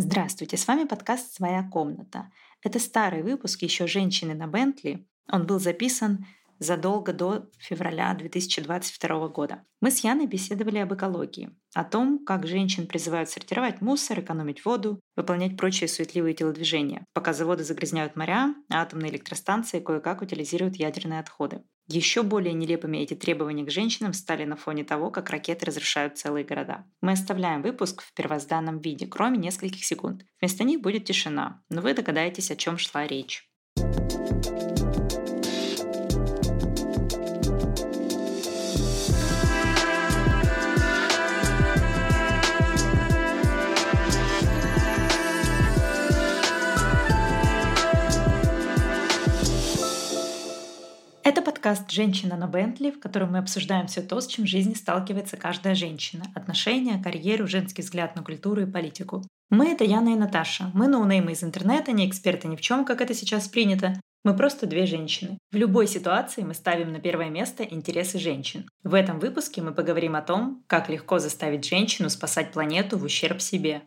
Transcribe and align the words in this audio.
Здравствуйте, 0.00 0.56
с 0.56 0.68
вами 0.68 0.84
подкаст 0.84 1.34
«Своя 1.34 1.64
комната». 1.64 2.30
Это 2.62 2.78
старый 2.78 3.24
выпуск 3.24 3.62
еще 3.62 3.88
«Женщины 3.88 4.32
на 4.32 4.46
Бентли». 4.46 5.04
Он 5.28 5.44
был 5.44 5.58
записан 5.58 6.24
задолго 6.60 7.12
до 7.12 7.50
февраля 7.58 8.14
2022 8.14 9.26
года. 9.26 9.64
Мы 9.80 9.90
с 9.90 10.04
Яной 10.04 10.26
беседовали 10.26 10.78
об 10.78 10.94
экологии, 10.94 11.50
о 11.74 11.82
том, 11.82 12.24
как 12.24 12.46
женщин 12.46 12.86
призывают 12.86 13.28
сортировать 13.28 13.80
мусор, 13.80 14.20
экономить 14.20 14.64
воду, 14.64 15.00
выполнять 15.16 15.56
прочие 15.56 15.88
суетливые 15.88 16.34
телодвижения, 16.34 17.04
пока 17.12 17.32
заводы 17.32 17.64
загрязняют 17.64 18.14
моря, 18.14 18.54
а 18.70 18.82
атомные 18.82 19.10
электростанции 19.10 19.80
кое-как 19.80 20.22
утилизируют 20.22 20.76
ядерные 20.76 21.18
отходы. 21.18 21.64
Еще 21.90 22.22
более 22.22 22.52
нелепыми 22.52 22.98
эти 22.98 23.14
требования 23.14 23.64
к 23.64 23.70
женщинам 23.70 24.12
стали 24.12 24.44
на 24.44 24.56
фоне 24.56 24.84
того, 24.84 25.10
как 25.10 25.30
ракеты 25.30 25.64
разрушают 25.64 26.18
целые 26.18 26.44
города. 26.44 26.84
Мы 27.00 27.12
оставляем 27.12 27.62
выпуск 27.62 28.02
в 28.02 28.12
первозданном 28.12 28.78
виде, 28.78 29.06
кроме 29.06 29.38
нескольких 29.38 29.82
секунд. 29.82 30.26
Вместо 30.38 30.64
них 30.64 30.82
будет 30.82 31.06
тишина, 31.06 31.62
но 31.70 31.80
вы 31.80 31.94
догадаетесь, 31.94 32.50
о 32.50 32.56
чем 32.56 32.76
шла 32.76 33.06
речь. 33.06 33.47
Это 51.28 51.42
подкаст 51.42 51.90
«Женщина 51.90 52.38
на 52.38 52.46
Бентли», 52.46 52.90
в 52.90 53.00
котором 53.00 53.32
мы 53.32 53.38
обсуждаем 53.38 53.86
все 53.86 54.00
то, 54.00 54.18
с 54.18 54.26
чем 54.26 54.46
в 54.46 54.48
жизни 54.48 54.72
сталкивается 54.72 55.36
каждая 55.36 55.74
женщина. 55.74 56.24
Отношения, 56.34 56.98
карьеру, 57.04 57.46
женский 57.46 57.82
взгляд 57.82 58.16
на 58.16 58.22
культуру 58.22 58.62
и 58.62 58.66
политику. 58.66 59.22
Мы— 59.50 59.68
это 59.72 59.84
Яна 59.84 60.14
и 60.14 60.16
Наташа. 60.16 60.70
Мы 60.72 60.88
ноунеймы 60.88 61.32
из 61.32 61.44
интернета, 61.44 61.92
не 61.92 62.08
эксперты 62.08 62.48
ни 62.48 62.56
в 62.56 62.62
чем, 62.62 62.86
как 62.86 63.02
это 63.02 63.12
сейчас 63.12 63.46
принято. 63.46 64.00
Мы 64.24 64.34
просто 64.34 64.66
две 64.66 64.86
женщины. 64.86 65.36
В 65.52 65.56
любой 65.56 65.86
ситуации 65.86 66.44
мы 66.44 66.54
ставим 66.54 66.94
на 66.94 66.98
первое 66.98 67.28
место 67.28 67.62
интересы 67.62 68.18
женщин. 68.18 68.66
В 68.82 68.94
этом 68.94 69.18
выпуске 69.18 69.60
мы 69.60 69.74
поговорим 69.74 70.16
о 70.16 70.22
том, 70.22 70.64
как 70.66 70.88
легко 70.88 71.18
заставить 71.18 71.68
женщину 71.68 72.08
спасать 72.08 72.52
планету 72.52 72.96
в 72.96 73.04
ущерб 73.04 73.42
себе. 73.42 73.82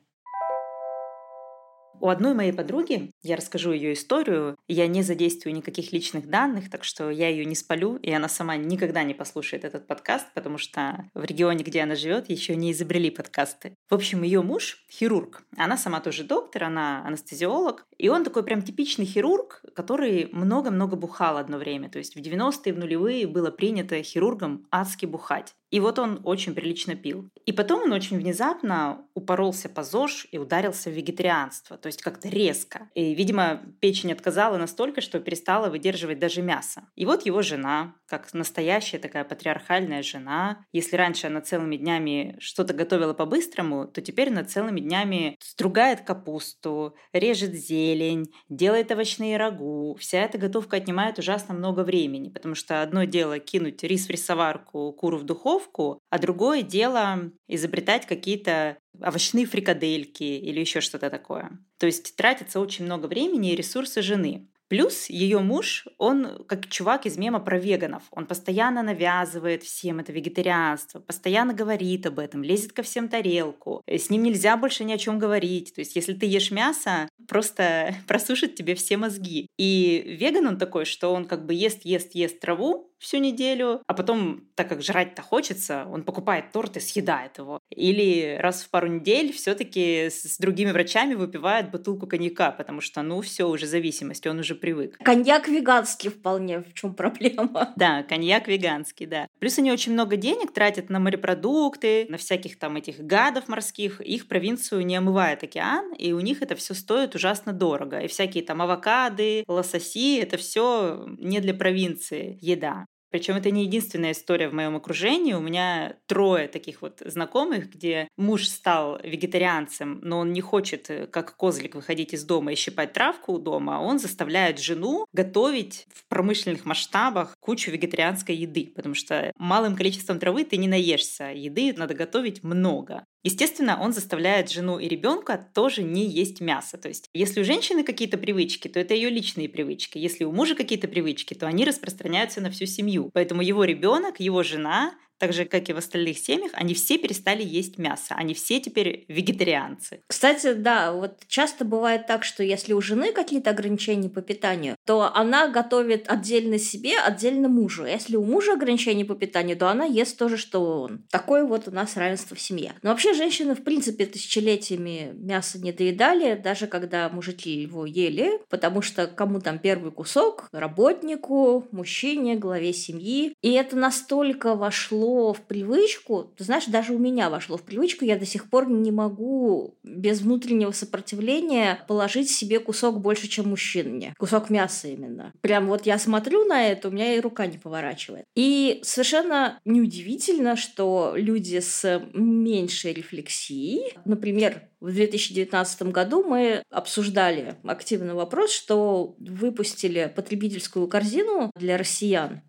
У 2.01 2.09
одной 2.09 2.33
моей 2.33 2.51
подруги, 2.51 3.11
я 3.21 3.35
расскажу 3.35 3.73
ее 3.73 3.93
историю, 3.93 4.57
я 4.67 4.87
не 4.87 5.03
задействую 5.03 5.53
никаких 5.53 5.91
личных 5.91 6.27
данных, 6.27 6.71
так 6.71 6.83
что 6.83 7.11
я 7.11 7.29
ее 7.29 7.45
не 7.45 7.53
спалю, 7.53 7.97
и 7.97 8.11
она 8.11 8.27
сама 8.27 8.57
никогда 8.57 9.03
не 9.03 9.13
послушает 9.13 9.65
этот 9.65 9.85
подкаст, 9.85 10.25
потому 10.33 10.57
что 10.57 11.05
в 11.13 11.23
регионе, 11.23 11.63
где 11.63 11.83
она 11.83 11.93
живет, 11.93 12.27
еще 12.27 12.55
не 12.55 12.71
изобрели 12.71 13.11
подкасты. 13.11 13.75
В 13.87 13.93
общем, 13.93 14.23
ее 14.23 14.41
муж 14.41 14.83
хирург. 14.89 15.43
Она 15.55 15.77
сама 15.77 15.99
тоже 15.99 16.23
доктор, 16.23 16.63
она 16.63 17.05
анестезиолог, 17.05 17.85
и 17.99 18.09
он 18.09 18.23
такой 18.23 18.41
прям 18.41 18.63
типичный 18.63 19.05
хирург, 19.05 19.63
который 19.75 20.27
много-много 20.31 20.95
бухал 20.95 21.37
одно 21.37 21.59
время. 21.59 21.87
То 21.87 21.99
есть 21.99 22.15
в 22.15 22.19
90-е, 22.19 22.73
в 22.73 22.79
нулевые 22.79 23.27
было 23.27 23.51
принято 23.51 24.01
хирургам 24.01 24.65
адски 24.71 25.05
бухать. 25.05 25.53
И 25.71 25.79
вот 25.79 25.97
он 25.99 26.21
очень 26.23 26.53
прилично 26.53 26.95
пил. 26.95 27.29
И 27.45 27.53
потом 27.53 27.83
он 27.83 27.93
очень 27.93 28.19
внезапно 28.19 29.05
упоролся 29.13 29.69
по 29.69 29.83
ЗОЖ 29.83 30.27
и 30.31 30.37
ударился 30.37 30.89
в 30.89 30.93
вегетарианство, 30.93 31.77
то 31.77 31.87
есть 31.87 32.01
как-то 32.01 32.29
резко. 32.29 32.89
И, 32.93 33.15
видимо, 33.15 33.61
печень 33.79 34.11
отказала 34.11 34.57
настолько, 34.57 35.01
что 35.01 35.19
перестала 35.19 35.69
выдерживать 35.69 36.19
даже 36.19 36.41
мясо. 36.41 36.83
И 36.95 37.05
вот 37.05 37.25
его 37.25 37.41
жена, 37.41 37.95
как 38.05 38.33
настоящая 38.33 38.99
такая 38.99 39.23
патриархальная 39.23 40.03
жена, 40.03 40.65
если 40.73 40.97
раньше 40.97 41.27
она 41.27 41.41
целыми 41.41 41.77
днями 41.77 42.35
что-то 42.39 42.73
готовила 42.73 43.13
по-быстрому, 43.13 43.87
то 43.87 44.01
теперь 44.01 44.29
она 44.29 44.43
целыми 44.43 44.81
днями 44.81 45.37
стругает 45.39 46.01
капусту, 46.01 46.95
режет 47.13 47.53
зелень, 47.53 48.33
делает 48.49 48.91
овощные 48.91 49.37
рагу. 49.37 49.95
Вся 49.99 50.19
эта 50.19 50.37
готовка 50.37 50.77
отнимает 50.77 51.17
ужасно 51.17 51.53
много 51.53 51.83
времени, 51.85 52.29
потому 52.29 52.55
что 52.55 52.81
одно 52.81 53.05
дело 53.05 53.39
кинуть 53.39 53.83
рис 53.83 54.07
в 54.07 54.09
рисоварку, 54.09 54.91
куру 54.91 55.17
в 55.17 55.23
духовку, 55.23 55.60
духовку, 55.61 55.99
а 56.09 56.19
другое 56.19 56.61
дело 56.61 57.31
изобретать 57.47 58.05
какие-то 58.05 58.77
овощные 59.01 59.45
фрикадельки 59.45 60.23
или 60.23 60.59
еще 60.59 60.81
что-то 60.81 61.09
такое. 61.09 61.51
То 61.77 61.85
есть 61.85 62.15
тратится 62.15 62.59
очень 62.59 62.85
много 62.85 63.07
времени 63.07 63.51
и 63.51 63.55
ресурсы 63.55 64.01
жены. 64.01 64.47
Плюс 64.67 65.09
ее 65.09 65.39
муж, 65.39 65.85
он 65.97 66.45
как 66.47 66.69
чувак 66.69 67.05
из 67.05 67.17
мема 67.17 67.41
про 67.41 67.59
веганов. 67.59 68.03
Он 68.09 68.25
постоянно 68.25 68.81
навязывает 68.81 69.63
всем 69.63 69.99
это 69.99 70.13
вегетарианство, 70.13 71.01
постоянно 71.01 71.53
говорит 71.53 72.05
об 72.05 72.19
этом, 72.19 72.41
лезет 72.41 72.71
ко 72.71 72.81
всем 72.81 73.09
тарелку. 73.09 73.81
С 73.85 74.09
ним 74.09 74.23
нельзя 74.23 74.55
больше 74.55 74.85
ни 74.85 74.93
о 74.93 74.97
чем 74.97 75.19
говорить. 75.19 75.75
То 75.75 75.81
есть 75.81 75.97
если 75.97 76.13
ты 76.13 76.25
ешь 76.25 76.51
мясо, 76.51 77.09
просто 77.27 77.93
просушит 78.07 78.55
тебе 78.55 78.75
все 78.75 78.95
мозги. 78.95 79.47
И 79.57 80.17
веган 80.17 80.47
он 80.47 80.57
такой, 80.57 80.85
что 80.85 81.13
он 81.13 81.25
как 81.25 81.45
бы 81.45 81.53
ест, 81.53 81.83
ест, 81.83 82.15
ест 82.15 82.39
траву, 82.39 82.90
всю 83.01 83.17
неделю, 83.17 83.81
а 83.87 83.93
потом, 83.93 84.43
так 84.55 84.69
как 84.69 84.81
жрать-то 84.81 85.21
хочется, 85.21 85.87
он 85.91 86.03
покупает 86.03 86.51
торт 86.51 86.77
и 86.77 86.79
съедает 86.79 87.37
его. 87.39 87.59
Или 87.71 88.37
раз 88.39 88.63
в 88.63 88.69
пару 88.69 88.87
недель 88.87 89.33
все-таки 89.33 90.09
с 90.09 90.37
другими 90.37 90.71
врачами 90.71 91.15
выпивает 91.15 91.71
бутылку 91.71 92.05
коньяка, 92.05 92.51
потому 92.51 92.79
что, 92.79 93.01
ну, 93.01 93.21
все, 93.21 93.49
уже 93.49 93.65
зависимость, 93.65 94.27
он 94.27 94.39
уже 94.39 94.53
привык. 94.53 94.97
Коньяк 95.03 95.47
веганский 95.47 96.09
вполне, 96.09 96.59
в 96.61 96.73
чем 96.73 96.93
проблема? 96.93 97.73
Да, 97.81 98.03
коньяк 98.03 98.47
веганский, 98.47 99.07
да. 99.07 99.27
Плюс 99.39 99.57
они 99.57 99.71
очень 99.71 99.93
много 99.93 100.15
денег 100.15 100.53
тратят 100.53 100.89
на 100.89 100.99
морепродукты, 100.99 102.05
на 102.09 102.17
всяких 102.17 102.59
там 102.59 102.75
этих 102.75 102.99
гадов 102.99 103.47
морских. 103.47 104.01
Их 104.01 104.27
провинцию 104.27 104.85
не 104.85 104.95
омывает 104.95 105.41
океан, 105.43 105.93
и 105.93 106.11
у 106.13 106.19
них 106.19 106.43
это 106.43 106.55
все 106.55 106.75
стоит 106.75 107.15
ужасно 107.15 107.53
дорого. 107.53 108.01
И 108.01 108.07
всякие 108.07 108.43
там 108.43 108.61
авокады, 108.61 109.43
лососи, 109.47 110.19
это 110.19 110.37
все 110.37 111.05
не 111.17 111.39
для 111.39 111.55
провинции 111.55 112.37
еда. 112.41 112.85
Причем 113.11 113.35
это 113.35 113.51
не 113.51 113.63
единственная 113.65 114.13
история 114.13 114.47
в 114.47 114.53
моем 114.53 114.75
окружении. 114.75 115.33
У 115.33 115.41
меня 115.41 115.97
трое 116.07 116.47
таких 116.47 116.81
вот 116.81 117.01
знакомых, 117.05 117.69
где 117.69 118.07
муж 118.15 118.47
стал 118.47 118.99
вегетарианцем, 119.03 119.99
но 120.01 120.19
он 120.19 120.31
не 120.31 120.41
хочет, 120.41 120.89
э, 120.89 121.07
как 121.07 121.35
козлик, 121.35 121.75
выходить 121.75 122.13
из 122.13 122.23
дома 122.23 122.53
и 122.53 122.55
щипать 122.55 122.93
травку 122.93 123.33
у 123.33 123.37
дома, 123.37 123.77
а 123.77 123.79
он 123.81 123.99
заставляет 123.99 124.59
жену 124.59 125.05
готовить 125.13 125.87
в 125.93 126.07
промышленных 126.07 126.65
масштабах 126.65 127.35
кучу 127.41 127.69
вегетарианской 127.69 128.35
еды, 128.35 128.71
потому 128.75 128.95
что 128.95 129.31
малым 129.35 129.75
количеством 129.75 130.17
травы 130.17 130.45
ты 130.45 130.55
не 130.55 130.69
наешься, 130.69 131.31
еды 131.33 131.73
надо 131.75 131.93
готовить 131.93 132.43
много. 132.43 133.05
Естественно, 133.23 133.79
он 133.79 133.93
заставляет 133.93 134.49
жену 134.49 134.79
и 134.79 134.87
ребенка 134.87 135.47
тоже 135.53 135.83
не 135.83 136.07
есть 136.07 136.41
мясо. 136.41 136.77
То 136.77 136.87
есть, 136.87 137.09
если 137.13 137.41
у 137.41 137.43
женщины 137.43 137.83
какие-то 137.83 138.17
привычки, 138.17 138.67
то 138.67 138.79
это 138.79 138.95
ее 138.95 139.09
личные 139.09 139.47
привычки. 139.47 139.99
Если 139.99 140.23
у 140.23 140.31
мужа 140.31 140.55
какие-то 140.55 140.87
привычки, 140.87 141.35
то 141.35 141.47
они 141.47 141.63
распространяются 141.65 142.41
на 142.41 142.49
всю 142.49 142.65
семью. 142.65 143.11
Поэтому 143.13 143.43
его 143.43 143.63
ребенок, 143.63 144.19
его 144.19 144.41
жена 144.41 144.93
так 145.21 145.33
же, 145.33 145.45
как 145.45 145.69
и 145.69 145.73
в 145.73 145.77
остальных 145.77 146.17
семьях, 146.17 146.49
они 146.55 146.73
все 146.73 146.97
перестали 146.97 147.43
есть 147.43 147.77
мясо. 147.77 148.15
Они 148.17 148.33
все 148.33 148.59
теперь 148.59 149.05
вегетарианцы. 149.07 150.01
Кстати, 150.07 150.53
да, 150.53 150.93
вот 150.93 151.19
часто 151.27 151.63
бывает 151.63 152.07
так, 152.07 152.23
что 152.23 152.41
если 152.41 152.73
у 152.73 152.81
жены 152.81 153.13
какие-то 153.13 153.51
ограничения 153.51 154.09
по 154.09 154.23
питанию, 154.23 154.75
то 154.83 155.13
она 155.13 155.47
готовит 155.47 156.09
отдельно 156.09 156.57
себе, 156.57 156.97
отдельно 156.97 157.49
мужу. 157.49 157.85
Если 157.85 158.15
у 158.15 158.23
мужа 158.23 158.53
ограничения 158.53 159.05
по 159.05 159.13
питанию, 159.13 159.55
то 159.55 159.69
она 159.69 159.85
ест 159.85 160.17
то 160.17 160.27
же, 160.27 160.37
что 160.37 160.81
он. 160.81 161.03
Такое 161.11 161.45
вот 161.45 161.67
у 161.67 161.71
нас 161.71 161.97
равенство 161.97 162.35
в 162.35 162.41
семье. 162.41 162.73
Но 162.81 162.89
вообще 162.89 163.13
женщины, 163.13 163.53
в 163.53 163.63
принципе, 163.63 164.07
тысячелетиями 164.07 165.11
мясо 165.13 165.59
не 165.59 165.71
доедали, 165.71 166.33
даже 166.33 166.65
когда 166.65 167.09
мужики 167.09 167.51
его 167.61 167.85
ели, 167.85 168.41
потому 168.49 168.81
что 168.81 169.05
кому 169.05 169.39
там 169.39 169.59
первый 169.59 169.91
кусок? 169.91 170.49
Работнику, 170.51 171.67
мужчине, 171.71 172.37
главе 172.37 172.73
семьи. 172.73 173.35
И 173.43 173.51
это 173.51 173.75
настолько 173.75 174.55
вошло 174.55 175.10
в 175.33 175.41
привычку, 175.41 176.31
ты 176.37 176.43
знаешь, 176.43 176.65
даже 176.65 176.93
у 176.93 176.99
меня 176.99 177.29
вошло 177.29 177.57
в 177.57 177.63
привычку, 177.63 178.05
я 178.05 178.17
до 178.17 178.25
сих 178.25 178.49
пор 178.49 178.69
не 178.69 178.91
могу 178.91 179.75
без 179.83 180.21
внутреннего 180.21 180.71
сопротивления 180.71 181.83
положить 181.87 182.29
себе 182.29 182.59
кусок 182.59 182.99
больше, 182.99 183.27
чем 183.27 183.49
мужчине. 183.49 184.13
Кусок 184.17 184.49
мяса 184.49 184.87
именно. 184.87 185.33
Прям 185.41 185.67
вот 185.67 185.85
я 185.85 185.97
смотрю 185.97 186.45
на 186.45 186.67
это, 186.67 186.87
у 186.87 186.91
меня 186.91 187.15
и 187.15 187.19
рука 187.19 187.45
не 187.47 187.57
поворачивает. 187.57 188.25
И 188.35 188.79
совершенно 188.83 189.59
неудивительно, 189.65 190.55
что 190.55 191.13
люди 191.15 191.59
с 191.59 192.01
меньшей 192.13 192.93
рефлексией, 192.93 193.93
например, 194.05 194.63
в 194.81 194.91
2019 194.91 195.83
году 195.83 196.23
мы 196.23 196.63
обсуждали 196.71 197.55
активный 197.63 198.15
вопрос, 198.15 198.51
что 198.51 199.15
выпустили 199.19 200.11
потребительскую 200.13 200.87
корзину 200.87 201.51
для 201.55 201.77
россиян, 201.77 202.41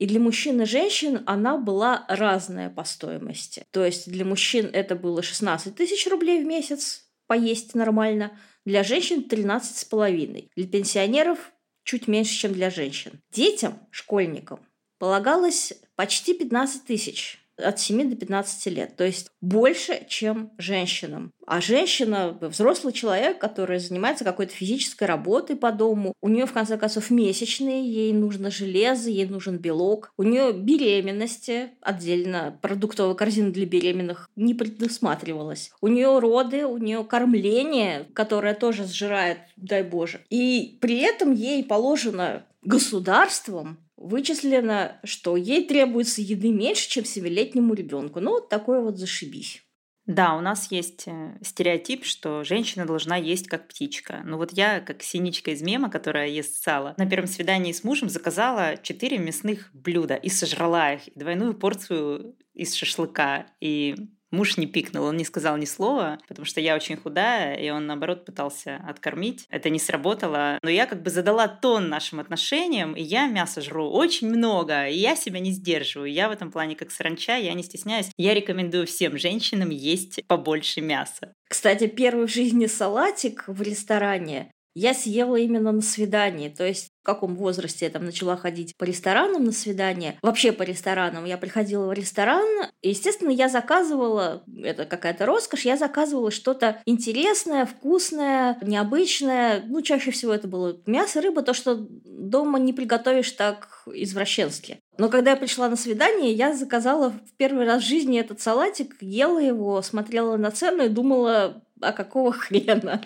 и 0.00 0.06
для 0.06 0.18
мужчин 0.18 0.62
и 0.62 0.64
женщин 0.64 1.22
она 1.26 1.58
была 1.58 2.06
разная 2.08 2.70
по 2.70 2.84
стоимости. 2.84 3.66
То 3.70 3.84
есть 3.84 4.10
для 4.10 4.24
мужчин 4.24 4.70
это 4.72 4.96
было 4.96 5.22
16 5.22 5.76
тысяч 5.76 6.06
рублей 6.06 6.42
в 6.42 6.46
месяц 6.46 7.04
поесть 7.26 7.74
нормально, 7.74 8.36
для 8.64 8.82
женщин 8.82 9.22
13 9.22 9.76
с 9.76 9.84
половиной, 9.84 10.50
для 10.56 10.66
пенсионеров 10.66 11.52
чуть 11.84 12.08
меньше, 12.08 12.34
чем 12.34 12.54
для 12.54 12.70
женщин. 12.70 13.20
Детям, 13.30 13.78
школьникам, 13.90 14.60
полагалось 14.98 15.74
почти 15.96 16.32
15 16.32 16.84
тысяч 16.86 17.39
от 17.62 17.78
7 17.78 18.10
до 18.10 18.16
15 18.16 18.66
лет. 18.66 18.96
То 18.96 19.04
есть 19.04 19.30
больше, 19.40 20.04
чем 20.08 20.50
женщинам. 20.58 21.32
А 21.46 21.60
женщина, 21.60 22.38
взрослый 22.40 22.92
человек, 22.92 23.38
который 23.38 23.80
занимается 23.80 24.24
какой-то 24.24 24.52
физической 24.52 25.04
работой 25.04 25.56
по 25.56 25.72
дому, 25.72 26.14
у 26.20 26.28
нее 26.28 26.46
в 26.46 26.52
конце 26.52 26.76
концов 26.76 27.10
месячные, 27.10 27.84
ей 27.84 28.12
нужно 28.12 28.50
железо, 28.50 29.10
ей 29.10 29.26
нужен 29.26 29.58
белок, 29.58 30.12
у 30.16 30.22
нее 30.22 30.52
беременности, 30.52 31.70
отдельно 31.80 32.56
продуктовая 32.62 33.14
корзина 33.14 33.52
для 33.52 33.66
беременных 33.66 34.28
не 34.36 34.54
предусматривалась. 34.54 35.72
У 35.80 35.88
нее 35.88 36.18
роды, 36.18 36.66
у 36.66 36.78
нее 36.78 37.02
кормление, 37.04 38.06
которое 38.14 38.54
тоже 38.54 38.84
сжирает, 38.84 39.38
дай 39.56 39.82
боже. 39.82 40.20
И 40.30 40.78
при 40.80 41.00
этом 41.00 41.32
ей 41.32 41.64
положено 41.64 42.44
государством 42.62 43.78
вычислено, 44.00 44.98
что 45.04 45.36
ей 45.36 45.66
требуется 45.66 46.22
еды 46.22 46.50
меньше, 46.50 46.88
чем 46.88 47.04
семилетнему 47.04 47.74
ребенку. 47.74 48.20
Ну, 48.20 48.32
вот 48.32 48.48
такой 48.48 48.82
вот 48.82 48.98
зашибись. 48.98 49.62
Да, 50.06 50.34
у 50.34 50.40
нас 50.40 50.72
есть 50.72 51.04
э, 51.06 51.38
стереотип, 51.40 52.04
что 52.04 52.42
женщина 52.42 52.84
должна 52.84 53.16
есть 53.16 53.46
как 53.46 53.68
птичка. 53.68 54.22
Ну 54.24 54.38
вот 54.38 54.52
я, 54.52 54.80
как 54.80 55.04
синичка 55.04 55.52
из 55.52 55.62
мема, 55.62 55.88
которая 55.88 56.26
ест 56.26 56.60
сало, 56.60 56.94
на 56.96 57.08
первом 57.08 57.28
свидании 57.28 57.70
с 57.70 57.84
мужем 57.84 58.08
заказала 58.08 58.76
четыре 58.82 59.18
мясных 59.18 59.70
блюда 59.72 60.16
и 60.16 60.28
сожрала 60.28 60.94
их, 60.94 61.06
и 61.06 61.12
двойную 61.16 61.54
порцию 61.54 62.36
из 62.54 62.74
шашлыка. 62.74 63.46
И 63.60 63.94
Муж 64.30 64.56
не 64.56 64.66
пикнул, 64.66 65.04
он 65.04 65.16
не 65.16 65.24
сказал 65.24 65.56
ни 65.56 65.64
слова, 65.64 66.18
потому 66.28 66.46
что 66.46 66.60
я 66.60 66.76
очень 66.76 66.96
худая, 66.96 67.56
и 67.56 67.68
он, 67.70 67.86
наоборот, 67.86 68.24
пытался 68.24 68.76
откормить. 68.88 69.46
Это 69.50 69.70
не 69.70 69.78
сработало. 69.78 70.58
Но 70.62 70.70
я 70.70 70.86
как 70.86 71.02
бы 71.02 71.10
задала 71.10 71.48
тон 71.48 71.88
нашим 71.88 72.20
отношениям, 72.20 72.94
и 72.94 73.02
я 73.02 73.26
мясо 73.26 73.60
жру 73.60 73.90
очень 73.90 74.28
много, 74.28 74.86
и 74.86 74.96
я 74.96 75.16
себя 75.16 75.40
не 75.40 75.50
сдерживаю. 75.50 76.12
Я 76.12 76.28
в 76.28 76.32
этом 76.32 76.52
плане 76.52 76.76
как 76.76 76.90
саранча, 76.90 77.36
я 77.36 77.54
не 77.54 77.62
стесняюсь. 77.62 78.10
Я 78.16 78.34
рекомендую 78.34 78.86
всем 78.86 79.18
женщинам 79.18 79.70
есть 79.70 80.24
побольше 80.26 80.80
мяса. 80.80 81.34
Кстати, 81.48 81.88
первый 81.88 82.26
в 82.26 82.30
жизни 82.30 82.66
салатик 82.66 83.44
в 83.48 83.60
ресторане 83.62 84.52
я 84.74 84.94
съела 84.94 85.36
именно 85.36 85.72
на 85.72 85.82
свидании. 85.82 86.48
То 86.48 86.66
есть 86.66 86.90
в 87.02 87.06
каком 87.06 87.34
возрасте 87.34 87.86
я 87.86 87.90
там 87.90 88.04
начала 88.04 88.36
ходить 88.36 88.76
по 88.76 88.84
ресторанам 88.84 89.44
на 89.44 89.52
свидание, 89.52 90.18
вообще 90.22 90.52
по 90.52 90.62
ресторанам. 90.62 91.24
Я 91.24 91.38
приходила 91.38 91.86
в 91.86 91.92
ресторан, 91.92 92.46
и, 92.82 92.90
естественно, 92.90 93.30
я 93.30 93.48
заказывала, 93.48 94.44
это 94.62 94.84
какая-то 94.84 95.24
роскошь, 95.24 95.64
я 95.64 95.78
заказывала 95.78 96.30
что-то 96.30 96.82
интересное, 96.84 97.64
вкусное, 97.64 98.58
необычное. 98.60 99.62
Ну, 99.66 99.80
чаще 99.80 100.10
всего 100.10 100.34
это 100.34 100.46
было 100.46 100.78
мясо, 100.84 101.22
рыба, 101.22 101.42
то, 101.42 101.54
что 101.54 101.86
дома 102.04 102.58
не 102.58 102.74
приготовишь 102.74 103.32
так 103.32 103.84
извращенски. 103.92 104.80
Но 104.98 105.08
когда 105.08 105.30
я 105.30 105.36
пришла 105.36 105.70
на 105.70 105.76
свидание, 105.76 106.32
я 106.32 106.54
заказала 106.54 107.10
в 107.10 107.36
первый 107.38 107.64
раз 107.64 107.82
в 107.82 107.86
жизни 107.86 108.20
этот 108.20 108.42
салатик, 108.42 108.96
ела 109.00 109.38
его, 109.38 109.80
смотрела 109.80 110.36
на 110.36 110.50
цену 110.50 110.84
и 110.84 110.88
думала, 110.90 111.62
а 111.80 111.92
какого 111.92 112.32
хрена? 112.32 113.00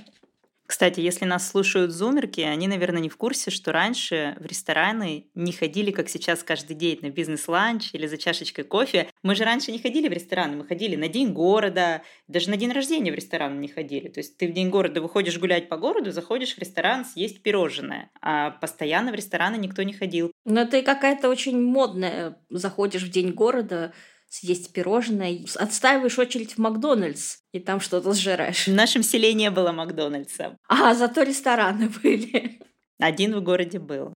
Кстати, 0.66 1.00
если 1.00 1.26
нас 1.26 1.48
слушают 1.48 1.90
зумерки, 1.90 2.40
они, 2.40 2.68
наверное, 2.68 3.02
не 3.02 3.10
в 3.10 3.16
курсе, 3.18 3.50
что 3.50 3.70
раньше 3.70 4.34
в 4.40 4.46
рестораны 4.46 5.26
не 5.34 5.52
ходили, 5.52 5.90
как 5.90 6.08
сейчас, 6.08 6.42
каждый 6.42 6.74
день 6.74 7.00
на 7.02 7.10
бизнес-ланч 7.10 7.90
или 7.92 8.06
за 8.06 8.16
чашечкой 8.16 8.64
кофе. 8.64 9.08
Мы 9.22 9.34
же 9.34 9.44
раньше 9.44 9.72
не 9.72 9.78
ходили 9.78 10.08
в 10.08 10.12
рестораны, 10.12 10.56
мы 10.56 10.64
ходили 10.64 10.96
на 10.96 11.08
день 11.08 11.32
города, 11.32 12.02
даже 12.28 12.48
на 12.48 12.56
день 12.56 12.72
рождения 12.72 13.12
в 13.12 13.14
ресторан 13.14 13.60
не 13.60 13.68
ходили. 13.68 14.08
То 14.08 14.20
есть 14.20 14.38
ты 14.38 14.48
в 14.48 14.52
день 14.52 14.70
города 14.70 15.02
выходишь 15.02 15.38
гулять 15.38 15.68
по 15.68 15.76
городу, 15.76 16.12
заходишь 16.12 16.54
в 16.54 16.58
ресторан 16.58 17.04
съесть 17.04 17.42
пирожное, 17.42 18.10
а 18.22 18.50
постоянно 18.50 19.12
в 19.12 19.14
рестораны 19.14 19.56
никто 19.56 19.82
не 19.82 19.92
ходил. 19.92 20.32
Но 20.46 20.64
ты 20.64 20.82
какая-то 20.82 21.28
очень 21.28 21.60
модная. 21.60 22.38
Заходишь 22.48 23.02
в 23.02 23.10
день 23.10 23.32
города, 23.32 23.92
съесть 24.34 24.72
пирожное, 24.72 25.44
отстаиваешь 25.54 26.18
очередь 26.18 26.54
в 26.54 26.58
Макдональдс, 26.58 27.36
и 27.52 27.60
там 27.60 27.78
что-то 27.78 28.12
сжираешь. 28.14 28.66
В 28.66 28.74
нашем 28.74 29.04
селе 29.04 29.32
не 29.32 29.48
было 29.50 29.70
Макдональдса. 29.70 30.58
А, 30.68 30.92
зато 30.94 31.22
рестораны 31.22 31.88
были. 32.02 32.60
Один 32.98 33.36
в 33.36 33.42
городе 33.44 33.78
был. 33.78 34.12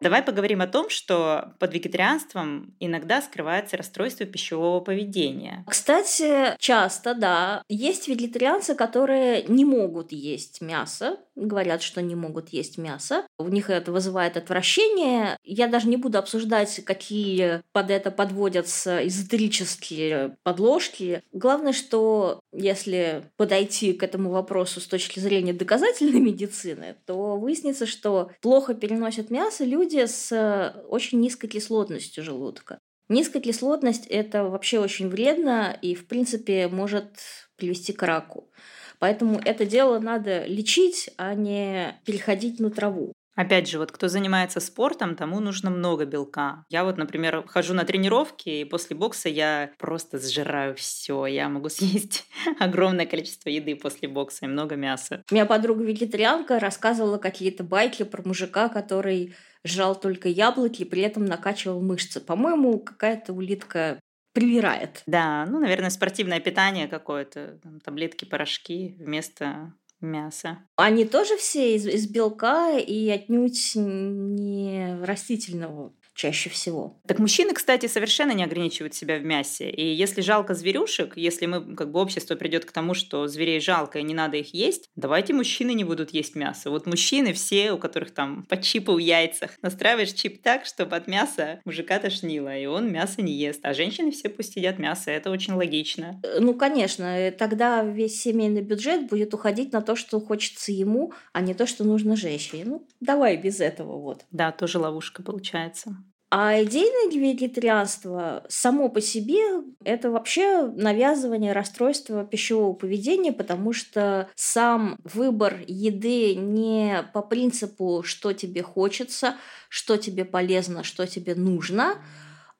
Давай 0.00 0.22
поговорим 0.22 0.60
о 0.60 0.66
том, 0.66 0.90
что 0.90 1.54
под 1.58 1.72
вегетарианством 1.72 2.74
иногда 2.80 3.22
скрывается 3.22 3.76
расстройство 3.76 4.26
пищевого 4.26 4.80
поведения. 4.80 5.64
Кстати, 5.66 6.56
часто, 6.58 7.14
да. 7.14 7.62
Есть 7.68 8.08
вегетарианцы, 8.08 8.74
которые 8.74 9.44
не 9.44 9.64
могут 9.64 10.12
есть 10.12 10.60
мясо, 10.60 11.18
говорят, 11.36 11.82
что 11.82 12.02
не 12.02 12.14
могут 12.14 12.50
есть 12.50 12.78
мясо. 12.78 13.26
У 13.38 13.48
них 13.48 13.70
это 13.70 13.92
вызывает 13.92 14.36
отвращение. 14.36 15.36
Я 15.42 15.68
даже 15.68 15.88
не 15.88 15.96
буду 15.96 16.18
обсуждать, 16.18 16.84
какие 16.84 17.62
под 17.72 17.90
это 17.90 18.10
подводятся 18.10 19.06
эзотерические 19.06 20.36
подложки. 20.42 21.22
Главное, 21.32 21.72
что 21.72 22.40
если 22.52 23.24
подойти 23.36 23.92
к 23.92 24.02
этому 24.02 24.30
вопросу 24.30 24.80
с 24.80 24.86
точки 24.86 25.18
зрения 25.18 25.52
доказательной 25.52 26.20
медицины, 26.20 26.96
то 27.06 27.36
выяснится, 27.36 27.86
что 27.86 28.30
плохо 28.40 28.74
переносят 28.74 29.30
мясо 29.30 29.64
люди, 29.64 29.83
люди 29.84 30.06
с 30.06 30.32
э, 30.32 30.80
очень 30.88 31.20
низкой 31.20 31.48
кислотностью 31.48 32.24
желудка. 32.24 32.78
Низкая 33.08 33.42
кислотность– 33.42 34.06
это 34.08 34.44
вообще 34.44 34.78
очень 34.78 35.10
вредно 35.10 35.76
и, 35.82 35.94
в 35.94 36.06
принципе, 36.06 36.68
может 36.68 37.18
привести 37.56 37.92
к 37.92 38.02
раку. 38.02 38.50
Поэтому 38.98 39.38
это 39.44 39.66
дело 39.66 39.98
надо 39.98 40.46
лечить, 40.46 41.10
а 41.18 41.34
не 41.34 42.00
переходить 42.06 42.60
на 42.60 42.70
траву. 42.70 43.12
Опять 43.36 43.68
же, 43.68 43.78
вот 43.78 43.90
кто 43.90 44.06
занимается 44.06 44.60
спортом, 44.60 45.16
тому 45.16 45.40
нужно 45.40 45.68
много 45.68 46.04
белка. 46.04 46.64
Я 46.70 46.84
вот, 46.84 46.96
например, 46.96 47.44
хожу 47.46 47.74
на 47.74 47.84
тренировки, 47.84 48.48
и 48.48 48.64
после 48.64 48.96
бокса 48.96 49.28
я 49.28 49.72
просто 49.78 50.18
сжираю 50.18 50.74
все. 50.76 51.26
Я 51.26 51.48
могу 51.48 51.68
съесть 51.68 52.26
огромное 52.60 53.06
количество 53.06 53.50
еды 53.50 53.74
после 53.74 54.08
бокса 54.08 54.46
и 54.46 54.48
много 54.48 54.76
мяса. 54.76 55.24
У 55.30 55.34
меня 55.34 55.46
подруга 55.46 55.82
вегетарианка 55.82 56.60
рассказывала 56.60 57.18
какие-то 57.18 57.64
байки 57.64 58.04
про 58.04 58.22
мужика, 58.22 58.68
который 58.68 59.34
жрал 59.64 59.98
только 59.98 60.28
яблоки, 60.28 60.84
при 60.84 61.02
этом 61.02 61.24
накачивал 61.24 61.80
мышцы. 61.80 62.20
По-моему, 62.20 62.78
какая-то 62.78 63.32
улитка 63.32 64.00
привирает. 64.32 65.02
Да, 65.06 65.46
ну, 65.46 65.60
наверное, 65.60 65.90
спортивное 65.90 66.40
питание 66.40 66.88
какое-то, 66.88 67.58
таблетки, 67.84 68.24
порошки 68.24 68.96
вместо 68.98 69.72
мяса. 70.06 70.58
Они 70.76 71.04
тоже 71.04 71.36
все 71.36 71.76
из, 71.76 71.86
из 71.86 72.06
белка 72.06 72.78
и 72.78 73.08
отнюдь 73.10 73.72
не 73.74 74.98
растительного 75.02 75.92
чаще 76.14 76.48
всего. 76.48 76.96
Так 77.06 77.18
мужчины, 77.18 77.52
кстати, 77.52 77.86
совершенно 77.86 78.32
не 78.32 78.44
ограничивают 78.44 78.94
себя 78.94 79.18
в 79.18 79.24
мясе. 79.24 79.68
И 79.68 79.84
если 79.84 80.20
жалко 80.20 80.54
зверюшек, 80.54 81.16
если 81.16 81.46
мы, 81.46 81.74
как 81.74 81.90
бы, 81.90 82.00
общество 82.00 82.36
придет 82.36 82.64
к 82.64 82.72
тому, 82.72 82.94
что 82.94 83.26
зверей 83.26 83.60
жалко 83.60 83.98
и 83.98 84.02
не 84.02 84.14
надо 84.14 84.36
их 84.36 84.54
есть, 84.54 84.88
давайте 84.96 85.32
мужчины 85.34 85.74
не 85.74 85.84
будут 85.84 86.10
есть 86.10 86.36
мясо. 86.36 86.70
Вот 86.70 86.86
мужчины 86.86 87.32
все, 87.32 87.72
у 87.72 87.78
которых 87.78 88.12
там 88.12 88.44
по 88.48 88.56
чипу 88.56 88.94
в 88.94 88.98
яйцах, 88.98 89.50
настраиваешь 89.62 90.12
чип 90.12 90.42
так, 90.42 90.66
чтобы 90.66 90.96
от 90.96 91.08
мяса 91.08 91.60
мужика 91.64 91.98
тошнило, 91.98 92.56
и 92.56 92.66
он 92.66 92.90
мясо 92.92 93.20
не 93.20 93.32
ест. 93.32 93.60
А 93.64 93.74
женщины 93.74 94.12
все 94.12 94.28
пусть 94.28 94.56
едят 94.56 94.78
мясо, 94.78 95.10
это 95.10 95.30
очень 95.30 95.54
логично. 95.54 96.20
Э, 96.22 96.38
ну, 96.40 96.54
конечно, 96.54 97.32
тогда 97.36 97.82
весь 97.82 98.20
семейный 98.20 98.62
бюджет 98.62 99.08
будет 99.08 99.34
уходить 99.34 99.72
на 99.72 99.82
то, 99.82 99.93
что 99.96 100.20
хочется 100.20 100.72
ему, 100.72 101.12
а 101.32 101.40
не 101.40 101.54
то, 101.54 101.66
что 101.66 101.84
нужно 101.84 102.16
женщине. 102.16 102.64
Ну, 102.66 102.86
давай 103.00 103.36
без 103.36 103.60
этого 103.60 103.98
вот. 103.98 104.24
Да, 104.30 104.52
тоже 104.52 104.78
ловушка 104.78 105.22
получается. 105.22 105.96
А 106.36 106.60
идейное 106.64 107.12
вегетарианство 107.12 108.44
само 108.48 108.88
по 108.88 109.00
себе– 109.00 109.38
это 109.84 110.10
вообще 110.10 110.66
навязывание 110.66 111.52
расстройства 111.52 112.24
пищевого 112.24 112.72
поведения, 112.72 113.30
потому 113.30 113.72
что 113.72 114.28
сам 114.34 114.98
выбор 115.04 115.60
еды 115.68 116.34
не 116.34 117.08
по 117.14 117.22
принципу, 117.22 118.02
что 118.04 118.32
тебе 118.32 118.62
хочется, 118.62 119.36
что 119.68 119.96
тебе 119.96 120.24
полезно, 120.24 120.82
что 120.82 121.06
тебе 121.06 121.36
нужно, 121.36 122.02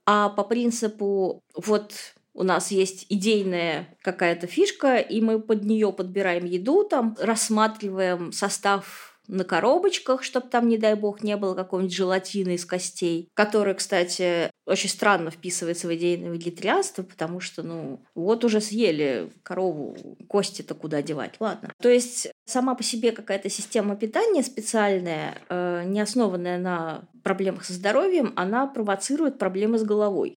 а 0.06 0.28
по 0.28 0.44
принципу 0.44 1.42
вот 1.56 1.94
у 2.34 2.42
нас 2.42 2.70
есть 2.70 3.06
идейная 3.08 3.96
какая-то 4.02 4.46
фишка, 4.46 4.96
и 4.96 5.20
мы 5.20 5.40
под 5.40 5.64
нее 5.64 5.92
подбираем 5.92 6.44
еду, 6.44 6.84
там 6.84 7.16
рассматриваем 7.20 8.32
состав 8.32 9.14
на 9.26 9.44
коробочках, 9.44 10.22
чтобы 10.22 10.48
там, 10.48 10.68
не 10.68 10.76
дай 10.76 10.94
бог, 10.94 11.22
не 11.22 11.36
было 11.36 11.54
какого-нибудь 11.54 11.94
желатина 11.94 12.50
из 12.50 12.64
костей, 12.64 13.30
который, 13.34 13.74
кстати, 13.74 14.50
очень 14.66 14.90
странно 14.90 15.30
вписывается 15.30 15.88
в 15.88 15.94
идейное 15.94 16.30
вегетарианство, 16.30 17.02
потому 17.02 17.40
что, 17.40 17.62
ну, 17.62 18.04
вот 18.14 18.44
уже 18.44 18.60
съели 18.60 19.30
корову, 19.42 19.96
кости-то 20.28 20.74
куда 20.74 21.02
девать, 21.02 21.36
ладно. 21.40 21.72
То 21.80 21.88
есть 21.88 22.28
сама 22.44 22.74
по 22.74 22.82
себе 22.82 23.12
какая-то 23.12 23.48
система 23.48 23.96
питания 23.96 24.42
специальная, 24.42 25.38
э, 25.48 25.84
не 25.86 26.00
основанная 26.00 26.58
на 26.58 27.08
проблемах 27.22 27.64
со 27.64 27.72
здоровьем, 27.72 28.32
она 28.36 28.66
провоцирует 28.66 29.38
проблемы 29.38 29.78
с 29.78 29.84
головой. 29.84 30.36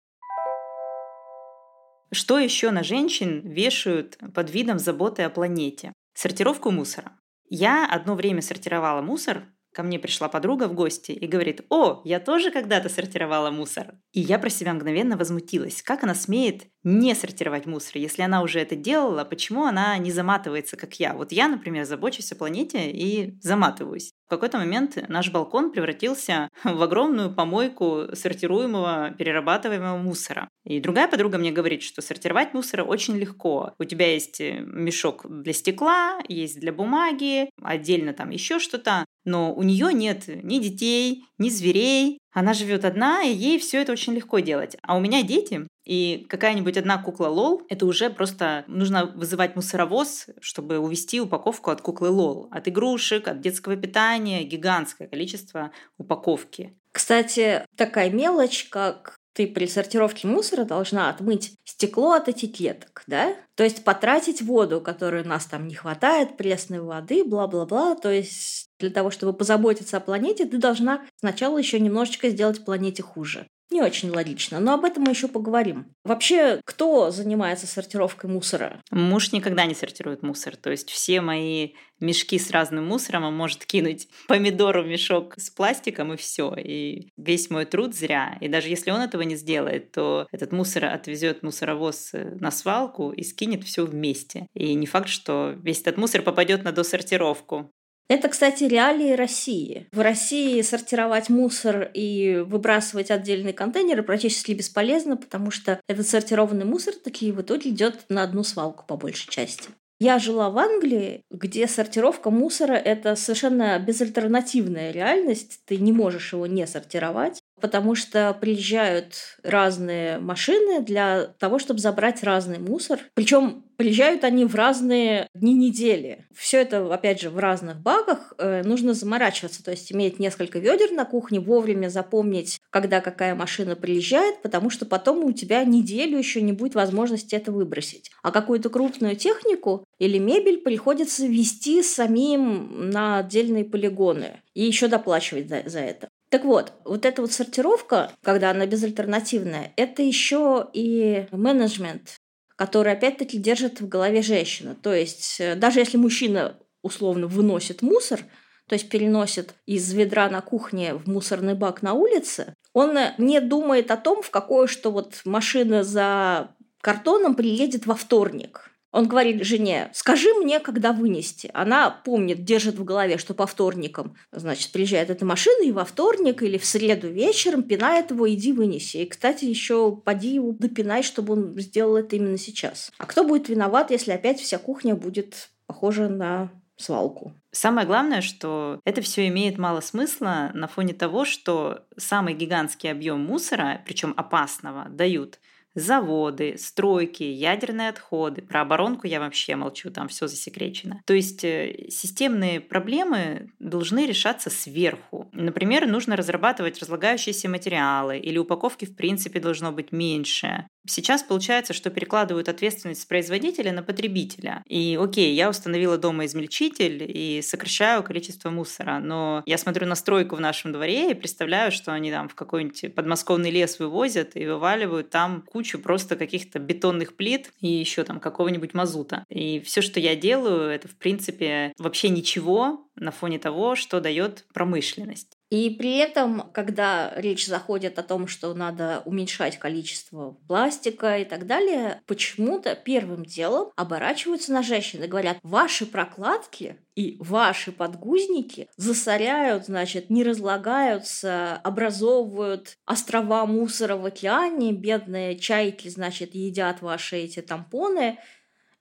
Что 2.12 2.38
еще 2.38 2.70
на 2.70 2.82
женщин 2.82 3.40
вешают 3.40 4.18
под 4.34 4.50
видом 4.50 4.78
заботы 4.78 5.22
о 5.22 5.30
планете? 5.30 5.92
Сортировку 6.14 6.70
мусора. 6.70 7.18
Я 7.48 7.86
одно 7.86 8.14
время 8.14 8.42
сортировала 8.42 9.02
мусор, 9.02 9.44
ко 9.76 9.82
мне 9.82 9.98
пришла 9.98 10.28
подруга 10.28 10.68
в 10.68 10.72
гости 10.72 11.12
и 11.12 11.26
говорит, 11.26 11.60
о, 11.68 12.00
я 12.06 12.18
тоже 12.18 12.50
когда-то 12.50 12.88
сортировала 12.88 13.50
мусор. 13.50 13.92
И 14.12 14.20
я 14.20 14.38
про 14.38 14.48
себя 14.48 14.72
мгновенно 14.72 15.18
возмутилась. 15.18 15.82
Как 15.82 16.02
она 16.02 16.14
смеет 16.14 16.62
не 16.82 17.14
сортировать 17.14 17.66
мусор? 17.66 17.98
Если 17.98 18.22
она 18.22 18.42
уже 18.42 18.58
это 18.60 18.74
делала, 18.74 19.24
почему 19.24 19.64
она 19.64 19.98
не 19.98 20.10
заматывается, 20.10 20.78
как 20.78 20.98
я? 20.98 21.12
Вот 21.12 21.30
я, 21.30 21.46
например, 21.48 21.84
забочусь 21.84 22.32
о 22.32 22.36
планете 22.36 22.90
и 22.90 23.38
заматываюсь. 23.42 24.14
В 24.26 24.30
какой-то 24.30 24.58
момент 24.58 24.98
наш 25.08 25.30
балкон 25.30 25.70
превратился 25.70 26.48
в 26.64 26.82
огромную 26.82 27.32
помойку 27.32 28.06
сортируемого, 28.14 29.14
перерабатываемого 29.16 29.98
мусора. 29.98 30.48
И 30.64 30.80
другая 30.80 31.06
подруга 31.06 31.38
мне 31.38 31.52
говорит, 31.52 31.82
что 31.82 32.02
сортировать 32.02 32.52
мусор 32.52 32.82
очень 32.82 33.16
легко. 33.18 33.74
У 33.78 33.84
тебя 33.84 34.12
есть 34.12 34.40
э, 34.40 34.58
мешок 34.60 35.26
для 35.28 35.52
стекла, 35.52 36.18
есть 36.28 36.58
для 36.58 36.72
бумаги, 36.72 37.50
отдельно 37.62 38.14
там 38.14 38.30
еще 38.30 38.58
что-то, 38.58 39.04
но 39.26 39.52
у 39.52 39.62
нее 39.62 39.92
нет 39.92 40.24
ни 40.26 40.58
детей, 40.58 41.24
ни 41.36 41.50
зверей. 41.50 42.18
Она 42.32 42.54
живет 42.54 42.84
одна, 42.84 43.22
и 43.22 43.32
ей 43.32 43.58
все 43.58 43.82
это 43.82 43.92
очень 43.92 44.14
легко 44.14 44.38
делать. 44.38 44.76
А 44.82 44.96
у 44.96 45.00
меня 45.00 45.22
дети, 45.22 45.66
и 45.84 46.26
какая-нибудь 46.28 46.76
одна 46.76 46.98
кукла 46.98 47.28
Лол, 47.28 47.62
это 47.68 47.86
уже 47.86 48.08
просто 48.08 48.64
нужно 48.66 49.06
вызывать 49.06 49.56
мусоровоз, 49.56 50.26
чтобы 50.40 50.78
увести 50.78 51.20
упаковку 51.20 51.70
от 51.70 51.80
куклы 51.80 52.10
Лол. 52.10 52.48
От 52.50 52.68
игрушек, 52.68 53.28
от 53.28 53.40
детского 53.40 53.76
питания, 53.76 54.44
гигантское 54.44 55.08
количество 55.08 55.70
упаковки. 55.98 56.76
Кстати, 56.92 57.64
такая 57.76 58.10
мелочь, 58.10 58.68
как 58.70 59.16
ты 59.36 59.46
при 59.46 59.66
сортировке 59.66 60.26
мусора 60.26 60.64
должна 60.64 61.10
отмыть 61.10 61.54
стекло 61.62 62.12
от 62.12 62.28
этикеток, 62.28 63.04
да? 63.06 63.36
То 63.54 63.64
есть 63.64 63.84
потратить 63.84 64.40
воду, 64.40 64.80
которой 64.80 65.22
у 65.22 65.28
нас 65.28 65.44
там 65.44 65.68
не 65.68 65.74
хватает, 65.74 66.38
пресной 66.38 66.80
воды, 66.80 67.22
бла-бла-бла. 67.22 67.96
То 67.96 68.10
есть 68.10 68.65
для 68.78 68.90
того, 68.90 69.10
чтобы 69.10 69.32
позаботиться 69.32 69.96
о 69.96 70.00
планете, 70.00 70.46
ты 70.46 70.58
должна 70.58 71.04
сначала 71.16 71.58
еще 71.58 71.80
немножечко 71.80 72.28
сделать 72.28 72.64
планете 72.64 73.02
хуже. 73.02 73.46
Не 73.70 73.82
очень 73.82 74.10
логично, 74.10 74.60
но 74.60 74.74
об 74.74 74.84
этом 74.84 75.02
мы 75.02 75.10
еще 75.10 75.26
поговорим. 75.26 75.92
Вообще, 76.04 76.60
кто 76.64 77.10
занимается 77.10 77.66
сортировкой 77.66 78.30
мусора? 78.30 78.80
Муж 78.92 79.32
никогда 79.32 79.66
не 79.66 79.74
сортирует 79.74 80.22
мусор. 80.22 80.54
То 80.54 80.70
есть 80.70 80.88
все 80.88 81.20
мои 81.20 81.72
мешки 81.98 82.38
с 82.38 82.52
разным 82.52 82.86
мусором 82.86 83.24
он 83.24 83.36
может 83.36 83.66
кинуть 83.66 84.08
помидору 84.28 84.84
в 84.84 84.86
мешок 84.86 85.34
с 85.36 85.50
пластиком 85.50 86.12
и 86.12 86.16
все. 86.16 86.54
И 86.54 87.08
весь 87.16 87.50
мой 87.50 87.64
труд 87.64 87.92
зря. 87.92 88.38
И 88.40 88.46
даже 88.46 88.68
если 88.68 88.92
он 88.92 89.00
этого 89.00 89.22
не 89.22 89.34
сделает, 89.34 89.90
то 89.90 90.28
этот 90.30 90.52
мусор 90.52 90.84
отвезет 90.84 91.42
мусоровоз 91.42 92.12
на 92.12 92.52
свалку 92.52 93.10
и 93.10 93.24
скинет 93.24 93.64
все 93.64 93.84
вместе. 93.84 94.46
И 94.54 94.74
не 94.74 94.86
факт, 94.86 95.08
что 95.08 95.56
весь 95.60 95.80
этот 95.80 95.96
мусор 95.96 96.22
попадет 96.22 96.62
на 96.62 96.70
досортировку. 96.70 97.72
Это, 98.08 98.28
кстати, 98.28 98.64
реалии 98.64 99.12
России. 99.12 99.88
В 99.92 100.00
России 100.00 100.62
сортировать 100.62 101.28
мусор 101.28 101.90
и 101.92 102.44
выбрасывать 102.46 103.10
отдельные 103.10 103.52
контейнеры 103.52 104.02
практически 104.04 104.52
бесполезно, 104.52 105.16
потому 105.16 105.50
что 105.50 105.80
этот 105.88 106.06
сортированный 106.06 106.64
мусор 106.64 106.94
таки 106.94 107.32
в 107.32 107.40
итоге 107.40 107.70
идет 107.70 108.04
на 108.08 108.22
одну 108.22 108.44
свалку 108.44 108.84
по 108.86 108.96
большей 108.96 109.28
части. 109.28 109.70
Я 109.98 110.18
жила 110.18 110.50
в 110.50 110.58
Англии, 110.58 111.22
где 111.30 111.66
сортировка 111.66 112.30
мусора– 112.30 112.74
это 112.74 113.16
совершенно 113.16 113.78
безальтернативная 113.78 114.90
реальность. 114.90 115.60
Ты 115.64 115.78
не 115.78 115.90
можешь 115.90 116.34
его 116.34 116.46
не 116.46 116.66
сортировать 116.66 117.40
потому 117.60 117.94
что 117.94 118.36
приезжают 118.40 119.38
разные 119.42 120.18
машины 120.18 120.80
для 120.82 121.26
того, 121.38 121.58
чтобы 121.58 121.80
забрать 121.80 122.22
разный 122.22 122.58
мусор. 122.58 123.00
Причем 123.14 123.64
приезжают 123.76 124.24
они 124.24 124.44
в 124.44 124.54
разные 124.54 125.28
дни 125.34 125.54
недели. 125.54 126.26
Все 126.34 126.60
это, 126.62 126.92
опять 126.92 127.20
же, 127.20 127.30
в 127.30 127.38
разных 127.38 127.80
багах. 127.80 128.32
Э, 128.38 128.62
нужно 128.62 128.94
заморачиваться, 128.94 129.62
то 129.62 129.70
есть 129.70 129.92
иметь 129.92 130.18
несколько 130.18 130.58
ведер 130.58 130.92
на 130.92 131.04
кухне, 131.04 131.40
вовремя 131.40 131.88
запомнить, 131.88 132.60
когда 132.70 133.00
какая 133.00 133.34
машина 133.34 133.76
приезжает, 133.76 134.42
потому 134.42 134.70
что 134.70 134.86
потом 134.86 135.24
у 135.24 135.32
тебя 135.32 135.64
неделю 135.64 136.18
еще 136.18 136.40
не 136.42 136.52
будет 136.52 136.74
возможности 136.74 137.34
это 137.34 137.52
выбросить. 137.52 138.10
А 138.22 138.30
какую-то 138.30 138.70
крупную 138.70 139.16
технику 139.16 139.84
или 139.98 140.18
мебель 140.18 140.58
приходится 140.58 141.26
вести 141.26 141.82
самим 141.82 142.90
на 142.90 143.18
отдельные 143.18 143.64
полигоны 143.64 144.42
и 144.54 144.64
еще 144.64 144.88
доплачивать 144.88 145.48
за, 145.48 145.62
за 145.66 145.80
это. 145.80 146.08
Так 146.28 146.44
вот, 146.44 146.72
вот 146.84 147.04
эта 147.04 147.22
вот 147.22 147.32
сортировка, 147.32 148.10
когда 148.22 148.50
она 148.50 148.66
безальтернативная, 148.66 149.72
это 149.76 150.02
еще 150.02 150.68
и 150.72 151.26
менеджмент, 151.30 152.16
который 152.56 152.92
опять-таки 152.92 153.38
держит 153.38 153.80
в 153.80 153.88
голове 153.88 154.22
женщина. 154.22 154.74
То 154.74 154.92
есть 154.92 155.36
э, 155.40 155.54
даже 155.54 155.80
если 155.80 155.96
мужчина 155.96 156.58
условно 156.82 157.28
выносит 157.28 157.82
мусор, 157.82 158.20
то 158.68 158.74
есть 158.74 158.88
переносит 158.88 159.54
из 159.66 159.92
ведра 159.92 160.28
на 160.28 160.40
кухне 160.40 160.94
в 160.94 161.06
мусорный 161.08 161.54
бак 161.54 161.82
на 161.82 161.92
улице, 161.92 162.54
он 162.72 162.98
не 163.18 163.40
думает 163.40 163.90
о 163.90 163.96
том, 163.96 164.22
в 164.22 164.30
какое 164.30 164.66
что 164.66 164.90
вот 164.90 165.20
машина 165.24 165.84
за 165.84 166.50
картоном 166.80 167.34
приедет 167.34 167.86
во 167.86 167.94
вторник. 167.94 168.70
Он 168.96 169.08
говорит 169.08 169.44
жене, 169.44 169.90
скажи 169.92 170.32
мне, 170.32 170.58
когда 170.58 170.94
вынести. 170.94 171.50
Она 171.52 171.90
помнит, 171.90 172.44
держит 172.44 172.76
в 172.76 172.84
голове, 172.84 173.18
что 173.18 173.34
по 173.34 173.46
вторникам, 173.46 174.16
значит, 174.32 174.72
приезжает 174.72 175.10
эта 175.10 175.26
машина, 175.26 175.66
и 175.66 175.70
во 175.70 175.84
вторник 175.84 176.42
или 176.42 176.56
в 176.56 176.64
среду 176.64 177.06
вечером 177.06 177.62
пинает 177.62 178.10
его, 178.10 178.26
иди 178.32 178.54
вынеси. 178.54 178.96
И, 178.96 179.06
кстати, 179.06 179.44
еще 179.44 179.94
поди 179.94 180.36
его 180.36 180.52
допинай, 180.52 181.02
чтобы 181.02 181.34
он 181.34 181.60
сделал 181.60 181.98
это 181.98 182.16
именно 182.16 182.38
сейчас. 182.38 182.90
А 182.96 183.04
кто 183.04 183.22
будет 183.22 183.50
виноват, 183.50 183.90
если 183.90 184.12
опять 184.12 184.40
вся 184.40 184.56
кухня 184.56 184.94
будет 184.94 185.50
похожа 185.66 186.08
на 186.08 186.50
свалку. 186.78 187.34
Самое 187.52 187.86
главное, 187.86 188.22
что 188.22 188.80
это 188.84 189.02
все 189.02 189.28
имеет 189.28 189.58
мало 189.58 189.80
смысла 189.80 190.50
на 190.54 190.68
фоне 190.68 190.94
того, 190.94 191.26
что 191.26 191.84
самый 191.98 192.32
гигантский 192.32 192.90
объем 192.90 193.20
мусора, 193.20 193.82
причем 193.84 194.14
опасного, 194.16 194.86
дают 194.88 195.38
заводы, 195.76 196.56
стройки, 196.58 197.22
ядерные 197.22 197.90
отходы. 197.90 198.42
Про 198.42 198.62
оборонку 198.62 199.06
я 199.06 199.20
вообще 199.20 199.54
молчу, 199.56 199.90
там 199.90 200.08
все 200.08 200.26
засекречено. 200.26 201.02
То 201.04 201.14
есть 201.14 201.44
э, 201.44 201.86
системные 201.90 202.60
проблемы 202.60 203.50
должны 203.58 204.06
решаться 204.06 204.50
сверху. 204.50 205.28
Например, 205.32 205.86
нужно 205.86 206.16
разрабатывать 206.16 206.80
разлагающиеся 206.80 207.48
материалы 207.48 208.18
или 208.18 208.38
упаковки 208.38 208.86
в 208.86 208.96
принципе 208.96 209.38
должно 209.38 209.70
быть 209.70 209.92
меньше. 209.92 210.66
Сейчас 210.88 211.22
получается, 211.22 211.72
что 211.72 211.90
перекладывают 211.90 212.48
ответственность 212.48 213.02
с 213.02 213.06
производителя 213.06 213.72
на 213.72 213.82
потребителя. 213.82 214.62
И 214.66 214.98
окей, 215.00 215.34
я 215.34 215.50
установила 215.50 215.98
дома 215.98 216.26
измельчитель 216.26 217.04
и 217.06 217.42
сокращаю 217.42 218.02
количество 218.02 218.50
мусора, 218.50 218.98
но 218.98 219.42
я 219.46 219.58
смотрю 219.58 219.86
на 219.86 219.94
стройку 219.94 220.36
в 220.36 220.40
нашем 220.40 220.72
дворе 220.72 221.10
и 221.10 221.14
представляю, 221.14 221.72
что 221.72 221.92
они 221.92 222.10
там 222.10 222.28
в 222.28 222.34
какой-нибудь 222.34 222.94
подмосковный 222.94 223.50
лес 223.50 223.78
вывозят 223.78 224.36
и 224.36 224.46
вываливают 224.46 225.10
там 225.10 225.42
кучу 225.42 225.78
просто 225.78 226.16
каких-то 226.16 226.58
бетонных 226.58 227.16
плит 227.16 227.52
и 227.60 227.68
еще 227.68 228.04
там 228.04 228.20
какого-нибудь 228.20 228.74
мазута. 228.74 229.24
И 229.28 229.60
все, 229.60 229.82
что 229.82 230.00
я 230.00 230.16
делаю, 230.16 230.70
это 230.70 230.88
в 230.88 230.96
принципе 230.96 231.72
вообще 231.78 232.08
ничего 232.08 232.86
на 232.96 233.10
фоне 233.10 233.38
того, 233.38 233.76
что 233.76 234.00
дает 234.00 234.46
промышленность. 234.52 235.35
И 235.48 235.70
при 235.70 235.98
этом, 235.98 236.50
когда 236.52 237.12
речь 237.14 237.46
заходит 237.46 237.98
о 237.98 238.02
том, 238.02 238.26
что 238.26 238.52
надо 238.52 239.02
уменьшать 239.04 239.58
количество 239.58 240.36
пластика 240.48 241.18
и 241.18 241.24
так 241.24 241.46
далее, 241.46 242.02
почему-то 242.06 242.74
первым 242.74 243.24
делом 243.24 243.70
оборачиваются 243.76 244.52
на 244.52 244.62
женщин 244.62 245.04
и 245.04 245.06
говорят, 245.06 245.38
ваши 245.42 245.86
прокладки 245.86 246.78
и 246.96 247.16
ваши 247.20 247.70
подгузники 247.70 248.68
засоряют, 248.76 249.66
значит, 249.66 250.10
не 250.10 250.24
разлагаются, 250.24 251.56
образовывают 251.62 252.76
острова 252.84 253.46
мусора 253.46 253.96
в 253.96 254.04
океане, 254.04 254.72
бедные 254.72 255.38
чайки, 255.38 255.88
значит, 255.88 256.34
едят 256.34 256.82
ваши 256.82 257.18
эти 257.18 257.40
тампоны, 257.40 258.18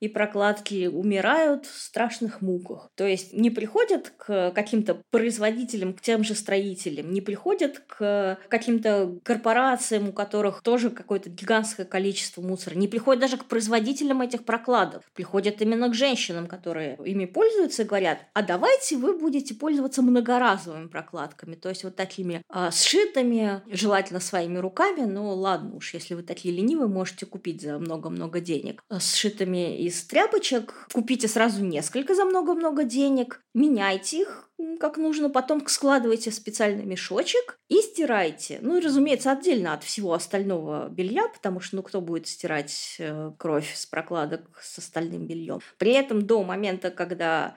и 0.00 0.08
прокладки 0.08 0.86
умирают 0.86 1.66
в 1.66 1.80
страшных 1.80 2.42
муках. 2.42 2.90
То 2.94 3.06
есть 3.06 3.32
не 3.32 3.50
приходят 3.50 4.12
к 4.16 4.50
каким-то 4.54 5.02
производителям, 5.10 5.94
к 5.94 6.00
тем 6.00 6.22
же 6.24 6.34
строителям, 6.34 7.12
не 7.12 7.20
приходят 7.20 7.80
к 7.86 8.38
каким-то 8.48 9.18
корпорациям, 9.22 10.10
у 10.10 10.12
которых 10.12 10.62
тоже 10.62 10.90
какое-то 10.90 11.30
гигантское 11.30 11.86
количество 11.86 12.42
мусора, 12.42 12.74
не 12.74 12.88
приходят 12.88 13.20
даже 13.20 13.36
к 13.36 13.46
производителям 13.46 14.20
этих 14.20 14.44
прокладок, 14.44 15.02
приходят 15.14 15.62
именно 15.62 15.88
к 15.88 15.94
женщинам, 15.94 16.46
которые 16.46 16.98
ими 17.04 17.24
пользуются 17.24 17.82
и 17.82 17.86
говорят, 17.86 18.18
а 18.34 18.42
давайте 18.42 18.96
вы 18.96 19.18
будете 19.18 19.54
пользоваться 19.54 20.02
многоразовыми 20.02 20.88
прокладками, 20.88 21.54
то 21.54 21.68
есть 21.68 21.84
вот 21.84 21.96
такими 21.96 22.42
а, 22.48 22.70
сшитыми, 22.70 23.62
желательно 23.66 24.20
своими 24.20 24.58
руками, 24.58 25.02
но 25.02 25.34
ладно 25.34 25.76
уж, 25.76 25.94
если 25.94 26.14
вы 26.14 26.22
такие 26.22 26.54
ленивые, 26.54 26.88
можете 26.88 27.26
купить 27.26 27.62
за 27.62 27.78
много-много 27.78 28.40
денег, 28.40 28.82
а, 28.88 29.00
сшитыми 29.00 29.85
из 29.86 30.02
тряпочек, 30.04 30.88
купите 30.92 31.28
сразу 31.28 31.64
несколько 31.64 32.14
за 32.14 32.24
много-много 32.24 32.84
денег, 32.84 33.42
меняйте 33.54 34.22
их 34.22 34.46
как 34.80 34.96
нужно, 34.96 35.28
потом 35.28 35.66
складывайте 35.66 36.30
в 36.30 36.34
специальный 36.34 36.84
мешочек 36.84 37.58
и 37.68 37.76
стирайте. 37.76 38.58
Ну 38.62 38.76
и, 38.76 38.80
разумеется, 38.80 39.30
отдельно 39.30 39.74
от 39.74 39.84
всего 39.84 40.14
остального 40.14 40.88
белья, 40.88 41.28
потому 41.28 41.60
что, 41.60 41.76
ну, 41.76 41.82
кто 41.82 42.00
будет 42.00 42.26
стирать 42.26 42.96
э, 42.98 43.32
кровь 43.38 43.74
с 43.74 43.86
прокладок 43.86 44.42
с 44.62 44.78
остальным 44.78 45.26
бельем. 45.26 45.60
При 45.78 45.92
этом 45.92 46.26
до 46.26 46.42
момента, 46.42 46.90
когда 46.90 47.56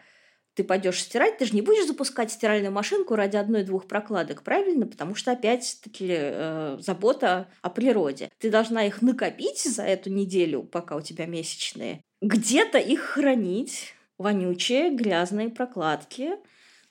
ты 0.53 0.63
пойдешь 0.63 1.01
стирать, 1.01 1.37
ты 1.37 1.45
же 1.45 1.55
не 1.55 1.61
будешь 1.61 1.87
запускать 1.87 2.31
стиральную 2.31 2.71
машинку 2.71 3.15
ради 3.15 3.37
одной-двух 3.37 3.87
прокладок, 3.87 4.43
правильно? 4.43 4.87
Потому 4.87 5.15
что 5.15 5.31
опять-таки 5.31 6.07
э, 6.09 6.77
забота 6.79 7.47
о 7.61 7.69
природе. 7.69 8.29
Ты 8.39 8.49
должна 8.49 8.85
их 8.85 9.01
накопить 9.01 9.63
за 9.63 9.83
эту 9.83 10.09
неделю, 10.09 10.63
пока 10.63 10.95
у 10.95 11.01
тебя 11.01 11.25
месячные, 11.25 12.01
где-то 12.21 12.77
их 12.77 12.99
хранить, 13.01 13.93
вонючие, 14.17 14.91
грязные 14.91 15.49
прокладки, 15.49 16.31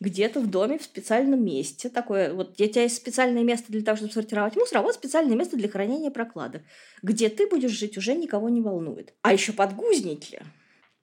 где-то 0.00 0.40
в 0.40 0.48
доме 0.48 0.78
в 0.78 0.84
специальном 0.84 1.44
месте. 1.44 1.88
Такое 1.88 2.32
вот, 2.32 2.52
у 2.52 2.54
тебя 2.54 2.82
есть 2.82 2.96
специальное 2.96 3.42
место 3.42 3.70
для 3.72 3.82
того, 3.82 3.96
чтобы 3.96 4.12
сортировать 4.12 4.56
мусор, 4.56 4.78
а 4.78 4.82
вот 4.82 4.94
специальное 4.94 5.36
место 5.36 5.56
для 5.56 5.68
хранения 5.68 6.10
прокладок. 6.10 6.62
Где 7.02 7.28
ты 7.28 7.48
будешь 7.48 7.72
жить, 7.72 7.98
уже 7.98 8.14
никого 8.14 8.48
не 8.48 8.62
волнует. 8.62 9.14
А 9.22 9.32
еще 9.32 9.52
подгузники. 9.52 10.42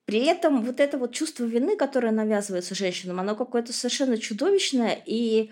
При 0.06 0.26
этом 0.26 0.64
вот 0.64 0.80
это 0.80 0.98
вот 0.98 1.14
чувство 1.14 1.46
вины, 1.46 1.76
которое 1.76 2.12
навязывается 2.12 2.76
женщинам, 2.76 3.20
оно 3.20 3.36
какое-то 3.36 3.74
совершенно 3.74 4.18
чудовищное. 4.18 5.02
И 5.06 5.52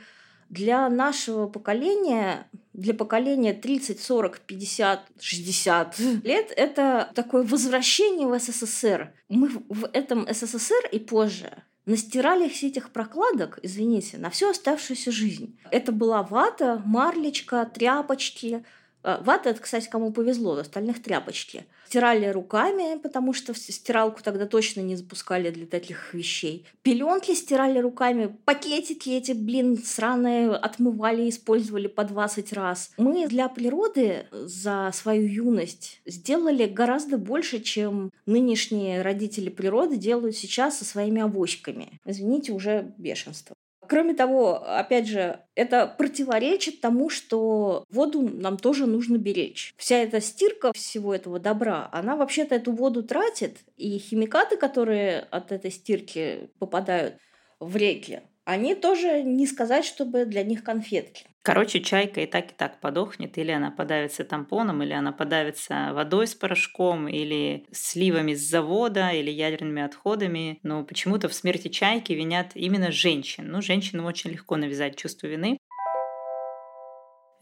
для 0.50 0.90
нашего 0.90 1.48
поколения, 1.48 2.48
для 2.74 2.94
поколения 2.94 3.54
30, 3.54 4.00
40, 4.00 4.40
50, 4.42 5.02
60 5.20 6.00
лет, 6.24 6.54
это 6.56 7.10
такое 7.16 7.44
возвращение 7.44 8.28
в 8.28 8.40
СССР. 8.40 9.12
Мы 9.30 9.50
в 9.70 9.90
этом 9.94 10.28
СССР 10.32 10.88
и 10.92 11.00
позже 11.00 11.64
настирали 11.86 12.48
все 12.48 12.68
этих 12.68 12.92
прокладок, 12.92 13.60
извините, 13.62 14.18
на 14.18 14.30
всю 14.30 14.50
оставшуюся 14.50 15.12
жизнь. 15.12 15.58
Это 15.72 15.92
была 15.92 16.24
вата, 16.24 16.82
марлечка, 16.86 17.66
тряпочки. 17.66 18.64
Э, 19.04 19.18
вата, 19.22 19.50
это, 19.50 19.62
кстати, 19.62 19.90
кому 19.90 20.12
повезло, 20.12 20.58
остальных 20.58 21.02
тряпочки– 21.02 21.66
стирали 21.94 22.26
руками, 22.26 22.98
потому 22.98 23.34
что 23.34 23.54
стиралку 23.54 24.24
тогда 24.24 24.48
точно 24.48 24.82
не 24.82 24.96
запускали 24.96 25.52
для 25.52 25.68
таких 25.68 26.16
вещей. 26.16 26.66
Пеленки 26.82 27.36
стирали 27.36 27.78
руками, 27.78 28.36
пакетики 28.46 29.12
эти, 29.12 29.34
блин, 29.34 29.78
сраные 29.78 30.50
отмывали, 30.56 31.30
использовали 31.30 31.86
по 31.86 32.04
20 32.04 32.52
раз. 32.54 32.90
Мы 32.98 33.28
для 33.28 33.48
природы 33.48 34.26
за 34.32 34.90
свою 34.92 35.28
юность 35.28 36.02
сделали 36.08 36.66
гораздо 36.66 37.20
больше, 37.20 37.60
чем 37.60 38.12
нынешние 38.26 39.04
родители 39.04 39.50
природы 39.50 39.98
делают 39.98 40.36
сейчас 40.36 40.80
со 40.80 40.86
своими 40.86 41.22
авоськами. 41.22 42.00
Извините, 42.06 42.54
уже 42.54 42.92
бешенство. 42.98 43.56
Кроме 43.88 44.14
того, 44.14 44.64
опять 44.66 45.08
же, 45.08 45.40
это 45.56 45.88
противоречит 45.88 46.82
тому, 46.82 47.10
что 47.10 47.86
воду 47.90 48.22
нам 48.22 48.58
тоже 48.58 48.86
нужно 48.86 49.18
беречь. 49.18 49.74
Вся 49.78 49.98
эта 49.98 50.22
стирка 50.22 50.72
всего 50.74 51.14
этого 51.14 51.40
добра, 51.40 51.90
она 51.92 52.16
вообще-то 52.16 52.56
эту 52.56 52.72
воду 52.72 53.04
тратит, 53.04 53.58
и 53.78 53.98
химикаты, 53.98 54.58
которые 54.58 55.22
от 55.32 55.52
этой 55.52 55.72
стирки 55.72 56.50
попадают 56.60 57.18
в 57.60 57.76
реки, 57.76 58.22
они 58.46 58.76
тоже 58.76 59.24
не 59.24 59.48
сказать, 59.48 59.86
чтобы 59.86 60.26
для 60.26 60.44
них 60.44 60.64
конфетки. 60.64 61.26
Короче, 61.46 61.82
чайка 61.82 62.22
и 62.22 62.26
так 62.26 62.52
и 62.52 62.54
так 62.56 62.80
подохнет, 62.80 63.38
или 63.38 63.52
она 63.52 63.70
подавится 63.70 64.24
тампоном, 64.24 64.82
или 64.82 64.94
она 64.94 65.12
подавится 65.12 65.92
водой 65.94 66.26
с 66.28 66.36
порошком, 66.36 67.10
или 67.10 67.66
сливами 67.72 68.34
с 68.34 68.50
завода, 68.50 69.10
или 69.12 69.30
ядерными 69.30 69.82
отходами. 69.82 70.60
Но 70.64 70.86
почему-то 70.86 71.28
в 71.28 71.34
смерти 71.34 71.68
чайки 71.68 72.14
винят 72.14 72.52
именно 72.56 72.94
женщин. 72.94 73.48
Ну, 73.52 73.62
женщинам 73.62 74.06
очень 74.06 74.32
легко 74.32 74.56
навязать 74.56 74.96
чувство 74.96 75.28
вины. 75.28 75.58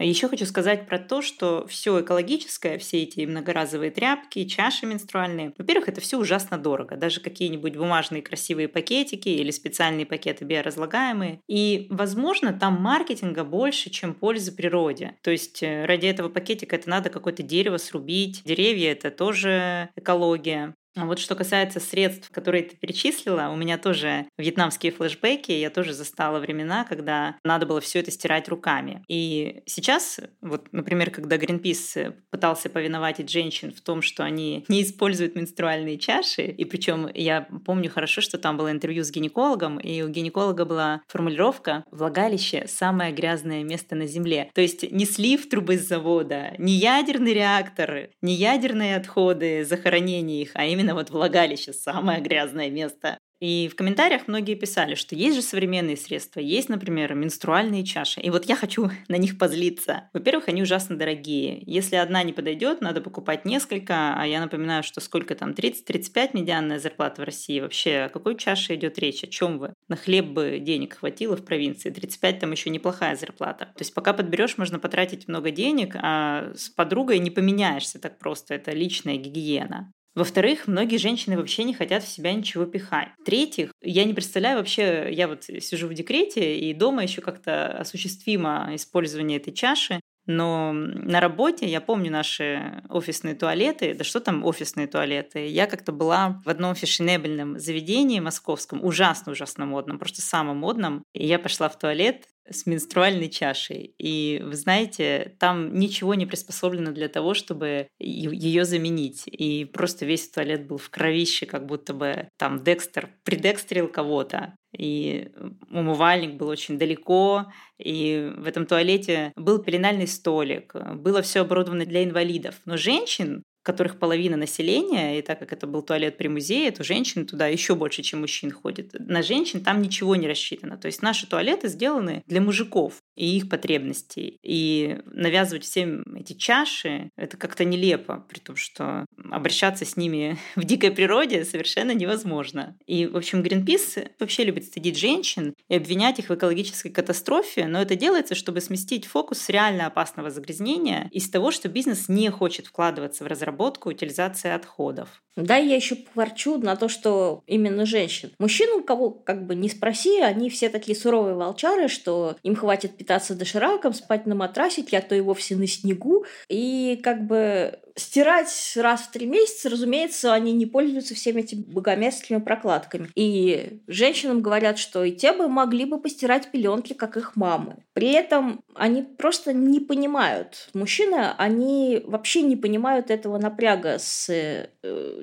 Еще 0.01 0.27
хочу 0.27 0.46
сказать 0.46 0.88
про 0.88 0.98
то, 0.98 1.22
что 1.22 1.65
все 1.67 2.01
экологическое, 2.01 2.77
все 2.77 3.03
эти 3.03 3.25
многоразовые 3.25 3.91
тряпки, 3.91 4.46
чаши 4.46 4.86
менструальные, 4.86 5.53
во-первых, 5.58 5.89
это 5.89 6.01
все 6.01 6.17
ужасно 6.17 6.58
дорого. 6.58 6.96
Даже 6.96 7.22
какие-нибудь 7.22 7.75
бумажные 7.75 8.22
красивые 8.22 8.67
пакетики 8.67 9.29
или 9.29 9.51
специальные 9.51 10.05
пакеты 10.05 10.46
биоразлагаемые. 10.46 11.41
И, 11.48 11.88
возможно, 11.89 12.53
там 12.53 12.81
маркетинга 12.81 13.43
больше, 13.43 13.89
чем 13.89 14.13
пользы 14.13 14.51
природе. 14.51 15.15
То 15.22 15.31
есть 15.31 15.62
э, 15.62 15.86
ради 15.86 16.08
этого 16.08 16.29
пакетика 16.29 16.75
это 16.75 16.89
надо 16.89 17.10
какое-то 17.10 17.43
дерево 17.43 17.77
срубить. 17.77 18.43
Деревья— 18.43 18.91
это 18.93 19.12
тоже 19.12 19.89
экология. 19.96 20.75
А 20.95 21.05
вот 21.05 21.19
что 21.19 21.36
касается 21.36 21.79
средств, 21.79 22.29
которые 22.31 22.63
ты 22.63 22.75
перечислила, 22.75 23.50
у 23.51 23.55
меня 23.55 23.77
тоже 23.77 24.25
вьетнамские 24.38 24.91
флешбеки, 24.91 25.51
я 25.51 25.69
тоже 25.69 25.93
застала 25.93 26.39
времена, 26.39 26.83
когда 26.83 27.38
надо 27.43 27.66
было 27.66 27.79
все 27.79 28.00
это 28.00 28.11
стирать 28.11 28.50
руками. 28.50 29.03
И 29.07 29.61
сейчас, 29.66 30.20
вот, 30.42 30.68
например, 30.72 31.11
когда 31.11 31.37
Greenpeace 31.37 32.13
пытался 32.29 32.70
повиноватить 32.70 33.29
женщин 33.29 33.74
в 33.74 33.81
том, 33.81 34.01
что 34.01 34.24
они 34.24 34.66
не 34.70 34.83
используют 34.83 35.35
менструальные 35.35 35.98
чаши, 35.98 36.44
и 36.44 36.66
причем 36.66 37.09
я 37.13 37.48
помню 37.66 37.89
хорошо, 37.89 38.22
что 38.22 38.37
там 38.37 38.57
было 38.57 38.72
интервью 38.72 39.03
с 39.03 39.11
гинекологом, 39.11 39.79
и 39.79 40.01
у 40.01 40.09
гинеколога 40.09 40.66
была 40.66 41.01
формулировка 41.07 41.85
«влагалище– 41.92 42.66
самое 42.68 43.13
грязное 43.13 43.63
место 43.63 43.96
на 43.96 44.07
Земле». 44.07 44.50
То 44.53 44.61
есть 44.61 44.92
не 44.92 45.05
слив 45.05 45.48
трубы 45.48 45.77
с 45.77 45.87
завода, 45.87 46.53
не 46.57 46.74
ядерный 46.74 47.33
реактор, 47.33 48.09
не 48.22 48.33
ядерные 48.33 48.98
отходы, 48.98 49.63
захоронение 49.63 50.42
их, 50.42 50.51
а 50.53 50.66
именно 50.66 50.80
именно 50.81 50.96
вот 50.96 51.09
влагалище 51.09 51.74
самое 51.74 52.22
грязное 52.22 52.70
место. 52.70 53.17
И 53.41 53.70
в 53.70 53.75
комментариях 53.75 54.27
многие 54.27 54.53
писали, 54.53 54.94
что 54.94 55.15
есть 55.15 55.35
же 55.35 55.41
современные 55.41 55.98
средства, 55.98 56.39
есть, 56.39 56.70
например, 56.70 57.15
менструальные 57.15 57.83
чаши. 57.83 58.22
И 58.22 58.29
вот 58.29 58.46
я 58.46 58.55
хочу 58.55 58.91
на 59.07 59.15
них 59.15 59.39
позлиться. 59.39 60.09
Во-первых, 60.13 60.48
они 60.48 60.61
ужасно 60.61 60.96
дорогие. 60.96 61.63
Если 61.65 61.96
одна 61.96 62.22
не 62.22 62.33
подойдет, 62.33 62.81
надо 62.81 63.01
покупать 63.01 63.44
несколько. 63.44 64.13
А 64.15 64.27
я 64.27 64.39
напоминаю, 64.41 64.83
что 64.83 65.01
сколько 65.01 65.33
там, 65.33 65.51
30-35 65.51 66.29
медианная 66.33 66.77
зарплата 66.77 67.24
в 67.24 67.25
России. 67.25 67.59
Вообще, 67.59 68.01
о 68.01 68.09
какой 68.09 68.37
чаше 68.37 68.75
идет 68.75 69.00
речь? 69.00 69.24
О 69.24 69.27
чем 69.27 69.57
вы? 69.57 69.74
На 69.87 69.96
хлеб 69.96 70.27
бы 70.27 70.59
денег 70.59 70.98
хватило 70.98 71.35
в 71.35 71.44
провинции. 71.44 71.89
35 71.89 72.39
там 72.39 72.51
еще 72.51 72.70
неплохая 72.70 73.15
зарплата. 73.15 73.65
То 73.65 73.81
есть 73.81 73.96
пока 73.96 74.13
подберешь, 74.13 74.59
можно 74.59 74.77
потратить 74.77 75.27
много 75.27 75.50
денег, 75.50 75.96
а 75.96 76.51
с 76.55 76.70
подругой 76.70 77.17
не 77.17 77.31
поменяешься 77.31 78.00
так 78.00 78.20
просто. 78.20 78.53
Это 78.53 78.70
личная 78.70 79.17
гигиена. 79.17 79.91
Во-вторых, 80.13 80.67
многие 80.67 80.97
женщины 80.97 81.37
вообще 81.37 81.63
не 81.63 81.74
хотят 81.74 82.03
в 82.03 82.07
себя 82.07 82.33
ничего 82.33 82.65
пихать. 82.65 83.09
В-третьих, 83.19 83.71
я 83.81 84.03
не 84.03 84.13
представляю 84.13 84.57
вообще, 84.57 85.07
я 85.11 85.27
вот 85.29 85.43
сижу 85.45 85.87
в 85.87 85.93
декрете, 85.93 86.57
и 86.59 86.74
дома 86.74 87.03
еще 87.03 87.21
как-то 87.21 87.67
осуществимо 87.77 88.71
использование 88.74 89.37
этой 89.37 89.53
чаши. 89.53 90.01
Но 90.27 90.71
на 90.74 91.19
работе, 91.19 91.65
я 91.67 91.81
помню 91.81 92.11
наши 92.11 92.83
офисные 92.89 93.35
туалеты, 93.35 93.95
да 93.95 94.03
что 94.03 94.19
там 94.19 94.45
офисные 94.45 94.85
туалеты, 94.87 95.47
я 95.47 95.65
как-то 95.65 95.91
была 95.91 96.41
в 96.45 96.50
одном 96.50 96.75
фешенебельном 96.75 97.57
заведении 97.57 98.19
московском, 98.19 98.83
ужасно-ужасно 98.85 99.65
модном, 99.65 99.97
просто 99.97 100.21
самым 100.21 100.57
модном, 100.57 101.03
и 101.13 101.25
я 101.25 101.39
пошла 101.39 101.69
в 101.69 101.79
туалет, 101.79 102.27
с 102.50 102.66
менструальной 102.66 103.30
чашей. 103.30 103.94
И 103.98 104.42
вы 104.44 104.56
знаете, 104.56 105.36
там 105.40 105.74
ничего 105.74 106.16
не 106.16 106.25
приспособлено 106.25 106.92
для 106.92 107.08
того, 107.08 107.34
чтобы 107.34 107.88
ее 108.00 108.66
заменить. 108.66 109.24
И 109.27 109.66
просто 109.66 110.06
весь 110.06 110.30
туалет 110.30 110.68
был 110.68 110.77
в 110.77 110.90
кровище, 110.90 111.46
как 111.46 111.66
будто 111.66 111.94
бы 111.94 112.30
там 112.38 112.64
Декстер 112.64 113.10
придекстрил 113.24 113.88
кого-то. 113.88 114.56
И 114.77 115.30
умывальник 115.70 116.36
был 116.36 116.48
очень 116.48 116.80
далеко, 116.80 117.51
и 117.77 118.32
в 118.38 118.48
этом 118.48 118.66
туалете 118.66 119.34
был 119.36 119.60
пеленальный 119.60 120.08
столик, 120.08 120.74
было 120.96 121.22
все 121.22 121.42
оборудовано 121.42 121.86
для 121.86 122.04
инвалидов. 122.04 122.56
Но 122.66 122.77
женщин 122.77 123.44
которых 123.63 124.00
половина 124.00 124.37
населения, 124.37 125.19
и 125.19 125.21
так 125.21 125.39
как 125.39 125.53
это 125.53 125.67
был 125.67 125.83
туалет 125.83 126.17
при 126.17 126.27
музее, 126.27 126.71
то 126.71 126.83
женщин 126.83 127.25
туда 127.25 127.47
еще 127.47 127.75
больше, 127.75 128.01
чем 128.01 128.21
мужчин 128.21 128.51
ходит. 128.51 128.93
На 128.93 129.21
женщин 129.21 129.63
там 129.63 129.81
ничего 129.81 130.15
не 130.15 130.27
рассчитано. 130.27 130.77
То 130.77 130.87
есть 130.87 131.01
наши 131.01 131.27
туалеты 131.27 131.67
сделаны 131.67 132.24
для 132.25 132.41
мужиков 132.41 133.01
и 133.15 133.37
их 133.37 133.50
потребностей. 133.50 134.39
И 134.41 134.97
навязывать 135.05 135.63
всем 135.63 136.03
эти 136.15 136.33
чаши, 136.33 137.11
это 137.15 137.37
как-то 137.37 137.63
нелепо, 137.63 138.25
при 138.27 138.39
том, 138.39 138.55
что 138.55 139.05
обращаться 139.29 139.85
с 139.85 139.95
ними 139.95 140.37
в 140.55 140.63
дикой 140.63 140.91
природе 140.91 141.45
совершенно 141.45 141.91
невозможно. 141.91 142.75
И, 142.87 143.05
в 143.05 143.15
общем, 143.15 143.43
Гринпис 143.43 143.97
вообще 144.19 144.43
любит 144.43 144.65
стыдить 144.65 144.97
женщин 144.97 145.53
и 145.69 145.75
обвинять 145.75 146.17
их 146.17 146.29
в 146.29 146.33
экологической 146.33 146.89
катастрофе, 146.89 147.67
но 147.67 147.81
это 147.81 147.95
делается, 147.95 148.33
чтобы 148.33 148.61
сместить 148.61 149.05
фокус 149.05 149.39
с 149.39 149.50
реально 149.50 149.85
опасного 149.85 150.31
загрязнения 150.31 151.09
из 151.11 151.29
того, 151.29 151.51
что 151.51 151.69
бизнес 151.69 152.09
не 152.09 152.29
хочет 152.29 152.67
вкладываться 152.67 153.24
в 153.24 153.27
разработку 153.27 153.50
разработку 153.51 153.90
утилизации 153.90 154.51
отходов. 154.51 155.22
Да, 155.37 155.55
я 155.55 155.75
еще 155.75 155.96
поворчу 155.96 156.57
на 156.57 156.75
то, 156.75 156.90
что 156.90 157.42
именно 157.48 157.85
женщин. 157.85 158.31
Мужчин, 158.37 158.70
у 158.74 158.83
кого 158.83 159.11
как 159.11 159.46
бы 159.46 159.55
не 159.55 159.70
спроси, 159.70 160.20
они 160.20 160.50
все 160.50 160.70
такие 160.70 160.98
суровые 160.98 161.35
волчары, 161.35 161.87
что 161.87 162.35
им 162.44 162.55
хватит 162.55 162.98
питаться 162.98 163.33
дошираком, 163.33 163.94
спать 163.94 164.25
на 164.25 164.35
матрасике, 164.35 164.98
а 164.98 165.01
то 165.01 165.16
и 165.16 165.22
вовсе 165.22 165.55
на 165.55 165.68
снегу. 165.68 166.25
И 166.50 167.00
как 167.01 167.25
бы 167.25 167.79
стирать 168.01 168.74
раз 168.75 169.01
в 169.01 169.11
три 169.11 169.25
месяца, 169.25 169.70
разумеется, 169.70 170.33
они 170.33 170.53
не 170.53 170.66
пользуются 170.66 171.16
всеми 171.16 171.42
этими 171.42 171.61
богомерзкими 171.61 172.40
прокладками. 172.40 173.09
И 173.16 173.79
женщинам 173.87 174.42
говорят, 174.42 174.77
что 174.77 175.03
и 175.03 175.11
те 175.11 175.33
бы 175.33 175.48
могли 175.48 175.85
бы 175.85 176.00
постирать 176.00 176.51
пеленки, 176.51 176.94
как 176.94 177.18
их 177.18 177.35
мамы. 177.35 177.77
При 177.94 178.11
этом 178.11 178.64
они 178.75 179.03
просто 179.03 179.53
не 179.53 179.79
понимают. 179.79 180.70
Мужчины, 180.74 181.31
они 181.37 182.01
вообще 182.05 182.42
не 182.42 182.55
понимают 182.55 183.09
этого 183.09 183.37
напряга 183.37 183.98
с 184.00 184.29
э, 184.29 184.68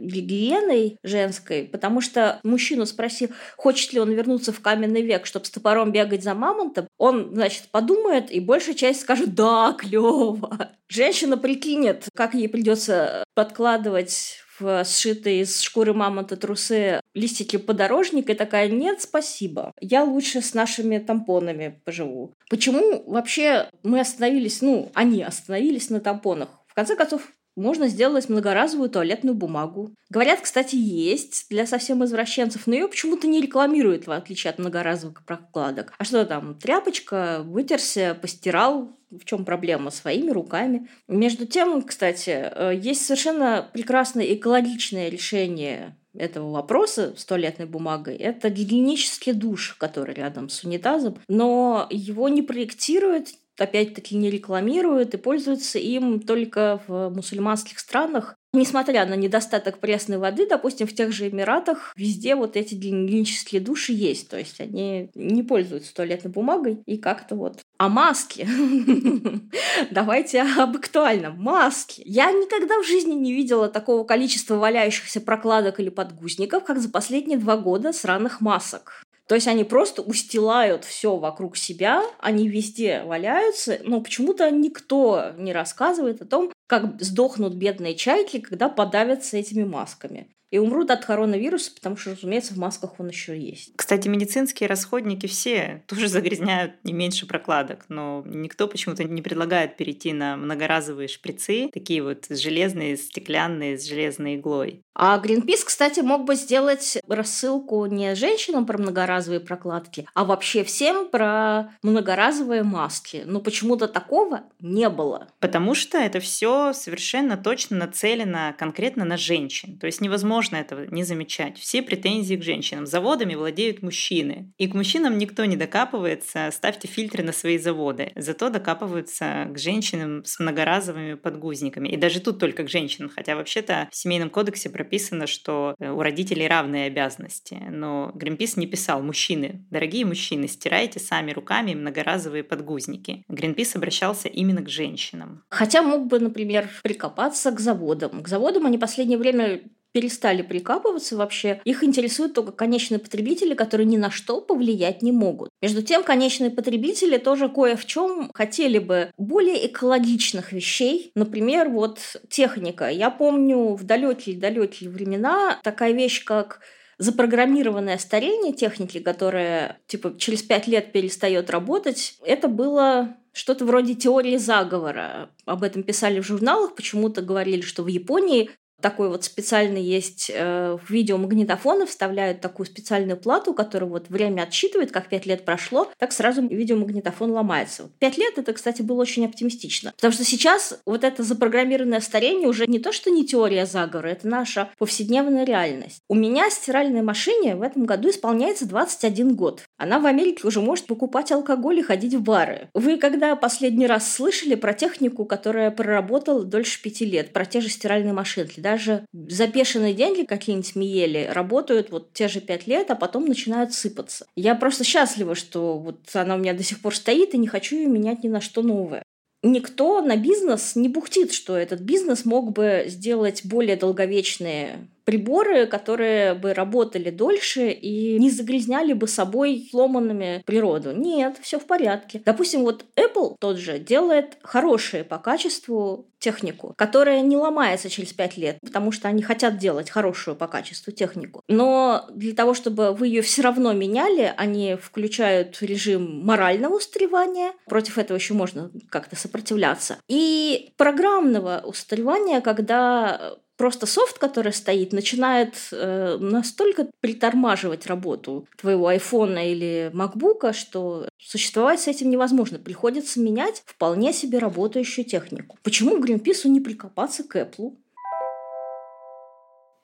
гигиеной 0.01 0.99
женской, 1.03 1.64
потому 1.64 2.01
что 2.01 2.41
мужчину 2.43 2.87
спросил, 2.87 3.31
хочет 3.57 3.93
ли 3.93 4.01
он 4.01 4.11
вернуться 4.12 4.53
в 4.53 4.61
каменный 4.61 5.03
век, 5.03 5.27
чтобы 5.27 5.47
с 5.47 5.51
топором 5.51 5.93
бегать 5.93 6.23
за 6.23 6.35
мамонтом, 6.35 6.88
он, 6.99 7.31
значит, 7.33 7.69
подумает, 7.71 8.31
и 8.31 8.41
большая 8.41 8.75
часть 8.75 9.01
скажет 9.01 9.35
«да, 9.35 9.75
клево». 9.79 10.73
Женщина 10.89 11.37
прикинет, 11.37 12.09
как 12.15 12.35
ей 12.35 12.49
придется 12.49 13.25
подкладывать 13.35 14.41
в 14.59 14.85
сшитые 14.85 15.43
из 15.43 15.61
шкуры 15.61 15.95
мамонта 15.95 16.37
трусы 16.37 17.01
листики 17.15 17.57
подорожника 17.57 18.33
и 18.33 18.37
такая, 18.37 18.69
нет, 18.69 19.01
спасибо, 19.01 19.73
я 19.81 20.03
лучше 20.03 20.41
с 20.41 20.55
нашими 20.55 20.99
тампонами 20.99 21.81
поживу. 21.85 22.35
Почему 22.51 23.05
вообще 23.07 23.69
мы 23.83 24.01
остановились, 24.01 24.61
ну, 24.61 24.91
они 24.95 25.23
остановились 25.23 25.91
на 25.91 26.01
тампонах? 26.01 26.49
В 26.67 26.75
конце 26.75 26.97
концов, 26.97 27.23
можно 27.59 27.88
сделать 27.88 28.29
многоразовую 28.29 28.88
туалетную 28.88 29.35
бумагу. 29.35 29.92
Говорят, 30.11 30.40
кстати, 30.40 30.77
есть 30.77 31.47
для 31.51 31.66
совсем 31.66 32.05
извращенцев, 32.05 32.66
но 32.66 32.75
ее 32.75 32.88
почему-то 32.88 33.27
не 33.27 33.40
рекламируют, 33.40 34.07
в 34.07 34.11
отличие 34.11 34.51
от 34.51 34.59
многоразовых 34.59 35.25
прокладок. 35.25 35.92
А 35.99 36.05
что 36.05 36.25
там, 36.25 36.55
тряпочка, 36.55 37.42
вытерся, 37.44 38.16
постирал, 38.21 38.92
в 39.11 39.25
чем 39.25 39.44
проблема? 39.44 39.90
Своими 39.90 40.31
руками. 40.31 40.88
Между 41.09 41.47
тем, 41.47 41.83
кстати, 41.83 42.31
э, 42.31 42.75
есть 42.81 43.05
совершенно 43.05 43.68
прекрасное 43.73 44.35
экологичное 44.35 45.09
решение 45.09 45.97
этого 46.14 46.51
вопроса 46.51 47.14
с 47.16 47.25
туалетной 47.25 47.66
бумагой, 47.66 48.16
это 48.16 48.51
гигиенический 48.51 49.33
душ, 49.33 49.77
который 49.79 50.14
рядом 50.14 50.49
с 50.49 50.64
унитазом, 50.64 51.18
но 51.29 51.87
его 51.90 52.29
не 52.29 52.42
проектируют 52.42 53.29
опять-таки 53.61 54.16
не 54.16 54.31
рекламируют 54.31 55.14
и 55.14 55.18
пользуются 55.18 55.79
им 55.79 56.21
только 56.21 56.81
в 56.87 57.11
мусульманских 57.11 57.79
странах. 57.79 58.37
Несмотря 58.55 59.05
на 59.05 59.14
недостаток 59.14 59.79
пресной 59.79 60.16
воды, 60.16 60.47
допустим, 60.49 60.87
в 60.87 60.94
тех 60.94 61.12
же 61.12 61.29
Эмиратах 61.29 61.92
везде 61.97 62.35
вот 62.35 62.57
эти 62.57 62.75
гигиенические 62.75 63.61
души 63.61 63.92
есть. 63.92 64.31
То 64.31 64.38
есть 64.38 64.59
они 64.61 65.11
не 65.14 65.42
пользуются 65.42 65.94
туалетной 65.94 66.31
бумагой 66.31 66.81
и 66.87 66.97
как-то 66.97 67.35
вот... 67.35 67.59
А 67.77 67.90
маски? 67.90 68.49
Давайте 69.90 70.42
об 70.42 70.77
актуальном. 70.77 71.38
Маски. 71.38 72.03
Я 72.07 72.33
никогда 72.33 72.81
в 72.81 72.87
жизни 72.87 73.12
не 73.12 73.35
видела 73.35 73.68
такого 73.68 74.05
количества 74.05 74.55
валяющихся 74.55 75.21
прокладок 75.21 75.79
или 75.79 75.90
подгузников, 75.90 76.64
как 76.64 76.81
за 76.81 76.88
последние 76.88 77.38
два 77.38 77.59
года 77.59 77.92
сраных 77.92 78.40
масок. 78.40 79.05
То 79.29 79.35
есть 79.35 79.47
они 79.47 79.62
просто 79.62 80.01
устилают 80.01 80.87
все 80.87 81.17
вокруг 81.17 81.59
себя, 81.59 82.03
они 82.19 82.49
везде 82.49 83.03
валяются, 83.05 83.79
но 83.85 84.01
почему-то 84.01 84.51
никто 84.51 85.33
не 85.37 85.53
рассказывает 85.53 86.23
о 86.23 86.27
том, 86.27 86.51
как 86.67 87.01
сдохнут 87.01 87.55
бедные 87.55 87.95
чайки, 87.95 88.41
когда 88.41 88.71
подавятся 88.71 89.37
этими 89.37 89.64
масками 89.64 90.35
и 90.51 90.59
умрут 90.59 90.91
от 90.91 91.05
коронавируса, 91.05 91.73
потому 91.75 91.97
что, 91.97 92.11
разумеется, 92.11 92.55
в 92.55 92.57
масках 92.57 92.99
он 92.99 93.09
еще 93.09 93.39
есть. 93.39 93.73
Кстати, 93.77 94.09
медицинские 94.09 94.69
расходники 94.69 95.27
все 95.27 95.83
тоже 95.87 96.09
загрязняют 96.09 96.73
не 96.85 96.93
меньше 96.93 97.27
прокладок, 97.27 97.85
но 97.89 98.23
никто 98.27 98.67
почему-то 98.67 99.05
не 99.05 99.23
предлагает 99.23 99.77
перейти 99.77 100.13
на 100.13 100.37
многоразовые 100.37 101.09
шприцы, 101.09 101.69
такие 101.73 102.03
вот 102.03 102.27
железные, 102.31 102.97
стеклянные, 102.97 103.79
с 103.79 103.87
железной 103.87 104.37
иглой. 104.37 104.83
А 104.95 105.21
Greenpeace, 105.23 105.65
кстати, 105.65 106.01
мог 106.01 106.25
бы 106.25 106.35
сделать 106.35 106.99
рассылку 107.07 107.87
не 107.87 108.15
женщинам 108.15 108.67
про 108.67 108.79
многоразовые 108.79 109.41
прокладки, 109.41 110.07
а 110.15 110.25
вообще 110.25 110.65
всем 110.65 111.09
про 111.09 111.71
многоразовые 111.83 112.63
маски. 112.65 113.23
Но 113.25 113.41
почему-то 113.41 113.87
такого 113.87 114.43
не 114.61 114.89
было. 114.89 115.29
Потому 115.39 115.75
что 115.75 115.99
это 115.99 116.19
все 116.21 116.73
совершенно 116.73 117.37
точно 117.37 117.77
нацелено 117.77 118.55
конкретно 118.59 119.05
на 119.05 119.17
женщин. 119.17 119.79
То 119.79 119.87
есть 119.87 120.01
невозможно 120.01 120.38
невозможно 120.38 120.57
этого 120.57 120.87
не 120.90 121.05
замечать. 121.05 121.59
Все 121.59 121.83
претензии 121.83 122.37
к 122.37 122.42
женщинам. 122.42 122.87
Заводами 122.87 123.35
владеют 123.35 123.83
мужчины. 123.83 124.53
И 124.59 124.68
к 124.68 124.74
мужчинам 124.74 125.18
никто 125.18 125.44
не 125.44 125.57
докапывается, 125.57 126.51
ставьте 126.53 126.88
фильтры 126.88 127.24
на 127.24 127.33
свои 127.33 127.59
заводы. 127.59 128.12
Зато 128.16 128.51
докапываются 128.51 129.48
к 129.51 129.59
женщинам 129.59 130.24
с 130.24 130.38
многоразовыми 130.38 131.14
подгузниками. 131.14 131.88
И 131.88 131.96
даже 131.96 132.20
тут 132.20 132.38
только 132.38 132.64
к 132.64 132.68
женщинам. 132.68 133.11
Хотя 133.14 133.35
вообще-то 133.35 133.88
в 133.90 133.96
Семейном 133.96 134.31
кодексе 134.31 134.70
прописано, 134.70 135.27
что 135.27 135.74
э, 135.79 135.90
у 135.90 136.03
родителей 136.03 136.46
равные 136.46 136.87
обязанности. 136.87 137.59
Но 137.70 138.12
Гринпис 138.14 138.57
не 138.57 138.66
писал 138.66 139.03
«Мужчины, 139.03 139.66
дорогие 139.70 140.05
мужчины, 140.05 140.48
стирайте 140.48 141.01
сами 141.01 141.33
руками 141.33 141.74
многоразовые 141.74 142.44
подгузники». 142.44 143.24
Гринпис 143.29 143.77
обращался 143.77 144.29
именно 144.29 144.62
к 144.62 144.68
женщинам. 144.68 145.42
Хотя 145.51 145.83
мог 145.83 146.07
бы, 146.07 146.20
например, 146.20 146.68
прикопаться 146.83 147.51
к 147.51 147.61
заводам. 147.61 148.22
К 148.22 148.29
заводам 148.29 148.66
они 148.66 148.77
в 148.77 148.81
последнее 148.81 149.18
время 149.18 149.62
перестали 149.99 150.43
прикапываться 150.43 151.17
вообще. 151.17 151.61
Их 151.65 151.83
интересуют 151.83 152.33
только 152.33 152.53
конечные 152.53 153.01
потребители, 153.01 153.55
которые 153.55 153.85
ни 153.85 153.97
на 153.97 154.13
что 154.13 154.41
повлиять 154.41 155.03
не 155.03 155.11
могут. 155.11 155.51
Между 155.61 155.83
тем, 155.83 156.05
конечные 156.05 156.51
потребители 156.51 157.19
тоже 157.19 157.49
кое 157.49 157.75
в 157.75 157.85
чем 157.85 158.31
хотели 158.33 158.79
бы 158.79 159.11
более 159.19 159.67
экологичных 159.67 160.53
вещей. 160.53 161.11
Например, 161.17 161.69
вот 161.69 161.99
техника. 162.31 162.89
Я 162.89 163.11
помню 163.11 163.75
в 163.75 163.83
далекие-далекие 163.83 164.89
времена 164.89 165.59
такая 165.65 165.91
вещь, 165.91 166.23
как 166.25 166.61
запрограммированное 166.99 167.99
старение 167.99 168.53
техники, 168.53 169.01
которая 169.01 169.81
типа 169.89 170.15
через 170.17 170.43
пять 170.43 170.69
лет 170.69 170.93
перестает 170.93 171.51
работать, 171.51 172.17
это 172.25 172.47
было 172.47 173.17
что-то 173.33 173.65
вроде 173.65 173.95
теории 173.95 174.37
заговора. 174.37 175.31
Об 175.45 175.65
этом 175.65 175.83
писали 175.83 176.21
в 176.21 176.27
журналах, 176.27 176.77
почему-то 176.77 177.21
говорили, 177.21 177.63
что 177.63 177.83
в 177.83 177.89
Японии 177.89 178.51
такой 178.81 179.09
вот 179.09 179.25
специальный 179.25 179.83
есть 179.83 180.31
э, 180.33 180.77
в 180.83 180.91
видеомагнитофоны 180.91 181.87
вставляют 181.87 182.41
такую 182.41 182.67
специальную 182.67 183.17
плату, 183.17 183.55
которая 183.55 183.91
вот 183.91 184.09
время 184.09 184.43
отсчитывает, 184.43 184.93
как 184.93 185.09
пять 185.09 185.27
лет 185.27 185.45
прошло, 185.45 185.91
так 185.99 186.12
сразу 186.12 186.43
видеомагнитофон 186.43 187.33
ломается. 187.33 187.91
Пять 187.99 188.19
лет 188.19 188.38
это, 188.38 188.53
кстати, 188.53 188.83
было 188.83 189.03
очень 189.03 189.25
оптимистично. 189.25 189.93
Потому 189.97 190.12
что 190.12 190.25
сейчас 190.25 190.81
вот 190.87 191.05
это 191.05 191.23
запрограммированное 191.23 192.01
старение 192.01 192.49
уже 192.49 192.67
не 192.67 192.79
то, 192.79 192.93
что 192.93 193.11
не 193.11 193.27
теория 193.27 193.67
заговора, 193.67 194.09
это 194.09 194.29
наша 194.29 194.71
повседневная 194.79 195.45
реальность. 195.45 196.03
У 196.09 196.14
меня 196.14 196.51
стиральной 196.51 197.03
машине 197.03 197.57
в 197.57 197.62
этом 197.62 197.85
году 197.85 198.11
исполняется 198.11 198.67
21 198.67 199.35
год. 199.35 199.62
Она 199.77 199.99
в 199.99 200.07
Америке 200.07 200.47
уже 200.47 200.61
может 200.61 200.87
покупать 200.87 201.33
алкоголь 201.33 201.81
и 201.81 201.83
ходить 201.83 202.14
в 202.14 202.23
бары. 202.23 202.69
Вы 202.75 202.97
когда 202.99 203.35
последний 203.35 203.87
раз 203.87 204.12
слышали 204.12 204.55
про 204.55 204.73
технику, 204.73 205.25
которая 205.25 205.71
проработала 205.71 206.45
дольше 206.45 206.81
пяти 206.83 207.05
лет, 207.05 207.33
про 207.33 207.45
те 207.45 207.61
же 207.61 207.69
стиральные 207.69 208.12
машинки? 208.12 208.61
Даже 208.69 209.07
запешенные 209.13 209.95
деньги 209.95 210.25
какие-нибудь 210.25 210.77
Миели 210.77 211.29
работают 211.33 211.91
вот 211.91 212.13
те 212.13 212.29
же 212.29 212.41
пять 212.41 212.67
лет, 212.67 212.91
а 212.91 212.95
потом 212.95 213.25
начинают 213.25 213.73
сыпаться. 213.73 214.27
Я 214.37 214.55
просто 214.55 214.85
счастлива, 214.85 215.35
что 215.35 215.79
вот 215.79 216.01
она 216.13 216.35
у 216.35 216.39
меня 216.39 216.53
до 216.53 216.63
сих 216.63 216.81
пор 216.81 216.95
стоит, 216.95 217.35
и 217.35 217.39
не 217.39 217.47
хочу 217.47 217.77
ее 217.77 217.87
менять 217.87 218.23
ни 218.25 218.29
на 218.29 218.41
что 218.41 218.63
новое 218.63 219.03
никто 219.43 220.01
на 220.01 220.17
бизнес 220.17 220.75
не 220.75 220.89
бухтит, 220.89 221.33
что 221.33 221.57
этот 221.57 221.81
бизнес 221.81 222.25
мог 222.25 222.53
бы 222.53 222.85
сделать 222.89 223.45
более 223.45 223.77
долговечные 223.77 224.89
приборы, 225.09 225.66
которые 225.66 226.35
бы 226.35 226.53
работали 226.53 227.09
дольше 227.09 227.71
и 227.71 228.18
не 228.18 228.29
загрязняли 228.29 228.92
бы 228.92 229.09
собой 229.09 229.66
сломанными 229.71 230.42
природу. 230.44 230.92
Нет, 230.92 231.38
все 231.40 231.59
в 231.59 231.64
порядке. 231.64 232.21
Допустим, 232.27 232.61
вот 232.61 232.85
Apple 232.94 233.37
тот 233.40 233.57
же 233.57 233.79
делает 233.79 234.37
хорошие 234.42 235.05
по 235.05 235.16
качеству 235.16 236.11
технику, 236.18 236.75
которая 236.77 237.23
не 237.23 237.38
ломается 237.38 237.88
через 237.88 238.12
пять 238.12 238.37
лет, 238.37 238.59
потому 238.61 238.92
что 238.92 239.09
они 239.09 239.23
хотят 239.23 239.57
делать 239.57 239.88
хорошую 239.88 240.37
по 240.37 240.47
качеству 240.47 240.92
технику. 240.92 241.42
Но 241.49 242.05
для 242.12 242.35
того, 242.35 242.53
чтобы 242.53 242.92
вы 242.92 243.07
ее 243.07 243.23
все 243.23 243.40
равно 243.40 243.73
меняли, 243.73 244.35
они 244.37 244.77
включают 244.77 245.57
режим 245.62 246.23
морального 246.23 246.75
устаревания. 246.77 247.53
Против 247.64 247.97
этого 247.97 248.18
еще 248.18 248.35
можно 248.35 248.71
как-то 248.90 249.16
сопротивляться. 249.16 249.97
И 250.07 250.71
программного 250.77 251.62
устаревания, 251.64 252.42
когда 252.42 253.38
просто 253.59 253.87
софт, 253.87 254.18
который 254.18 254.53
стоит, 254.53 254.92
начинает 254.92 255.55
э, 255.73 256.16
настолько 256.18 256.88
притормаживать 257.01 257.87
работу 257.87 258.49
твоего 258.57 258.87
айфона 258.87 259.51
или 259.51 259.90
макбука, 259.92 260.55
что 260.55 261.09
существовать 261.18 261.81
с 261.81 261.88
этим 261.88 262.09
невозможно. 262.09 262.59
Приходится 262.59 263.21
менять 263.21 263.62
вполне 263.66 264.12
себе 264.14 264.38
работающую 264.38 265.05
технику. 265.05 265.59
Почему 265.62 265.99
Гринпису 265.99 266.49
не 266.49 266.61
прикопаться 266.61 267.25
к 267.25 267.37
Apple? 267.37 267.77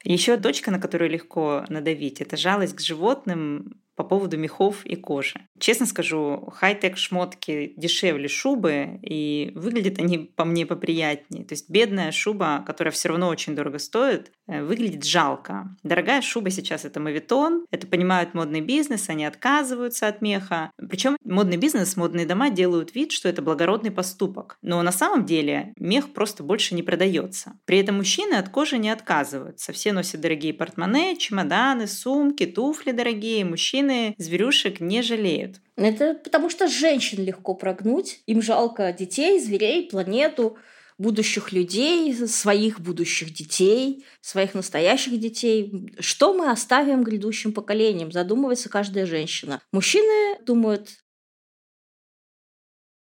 Еще 0.04 0.36
точка, 0.36 0.70
на 0.70 0.78
которую 0.78 1.10
легко 1.10 1.64
надавить, 1.68 2.20
это 2.20 2.36
жалость 2.36 2.76
к 2.76 2.80
животным 2.80 3.80
по 3.96 4.04
поводу 4.04 4.36
мехов 4.36 4.84
и 4.84 4.96
кожи. 4.96 5.34
честно 5.58 5.86
скажу, 5.86 6.48
хай-тек 6.54 6.96
шмотки 6.96 7.74
дешевле 7.76 8.28
шубы, 8.28 8.98
и 9.02 9.52
выглядят 9.54 9.98
они 9.98 10.18
по 10.18 10.44
мне 10.44 10.66
поприятнее. 10.66 11.44
То 11.44 11.54
есть 11.54 11.70
бедная 11.70 12.12
шуба, 12.12 12.62
которая 12.66 12.92
все 12.92 13.08
равно 13.08 13.28
очень 13.28 13.54
дорого 13.54 13.78
стоит, 13.78 14.32
э, 14.46 14.62
выглядит 14.62 15.04
жалко. 15.04 15.76
Дорогая 15.82 16.22
шуба 16.22 16.50
сейчас 16.50 16.84
это 16.84 17.00
мавитон, 17.00 17.66
это 17.70 17.86
понимают 17.86 18.34
модный 18.34 18.60
бизнес, 18.60 19.08
они 19.08 19.24
отказываются 19.24 20.08
от 20.08 20.22
меха. 20.22 20.70
Причем 20.76 21.16
модный 21.24 21.56
бизнес, 21.56 21.96
модные 21.96 22.26
дома 22.26 22.50
делают 22.50 22.94
вид, 22.94 23.12
что 23.12 23.28
это 23.28 23.42
благородный 23.42 23.90
поступок. 23.90 24.58
Но 24.62 24.82
на 24.82 24.92
самом 24.92 25.24
деле 25.24 25.72
мех 25.78 26.12
просто 26.12 26.42
больше 26.42 26.74
не 26.74 26.82
продается. 26.82 27.58
При 27.64 27.78
этом 27.78 27.96
мужчины 27.96 28.34
от 28.34 28.48
кожи 28.48 28.78
не 28.78 28.90
отказываются. 28.90 29.72
Все 29.72 29.92
носят 29.92 30.20
дорогие 30.20 30.52
портмоне, 30.54 31.16
чемоданы, 31.16 31.86
сумки, 31.86 32.46
туфли 32.46 32.92
дорогие. 32.92 33.44
Мужчины 33.44 33.83
зверюшек 34.18 34.80
не 34.80 35.02
жалеют. 35.02 35.60
Это 35.76 36.14
потому 36.14 36.50
что 36.50 36.68
женщин 36.68 37.24
легко 37.24 37.54
прогнуть. 37.54 38.20
Им 38.26 38.42
жалко 38.42 38.92
детей, 38.92 39.40
зверей, 39.40 39.88
планету 39.88 40.56
будущих 40.98 41.52
людей, 41.52 42.14
своих 42.14 42.80
будущих 42.80 43.32
детей, 43.32 44.04
своих 44.20 44.54
настоящих 44.54 45.18
детей. 45.18 45.90
Что 45.98 46.34
мы 46.34 46.50
оставим 46.50 47.02
грядущим 47.02 47.52
поколениям? 47.52 48.12
Задумывается 48.12 48.68
каждая 48.68 49.06
женщина. 49.06 49.60
Мужчины 49.72 50.38
думают, 50.44 50.90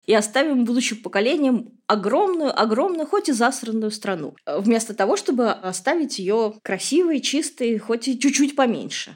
и 0.05 0.13
оставим 0.13 0.65
будущим 0.65 0.97
поколениям 0.97 1.71
огромную, 1.87 2.57
огромную, 2.59 3.07
хоть 3.07 3.29
и 3.29 3.33
засранную 3.33 3.91
страну. 3.91 4.35
Вместо 4.45 4.93
того, 4.93 5.17
чтобы 5.17 5.51
оставить 5.51 6.19
ее 6.19 6.53
красивой, 6.63 7.21
чистой, 7.21 7.77
хоть 7.77 8.07
и 8.07 8.19
чуть-чуть 8.19 8.55
поменьше. 8.55 9.15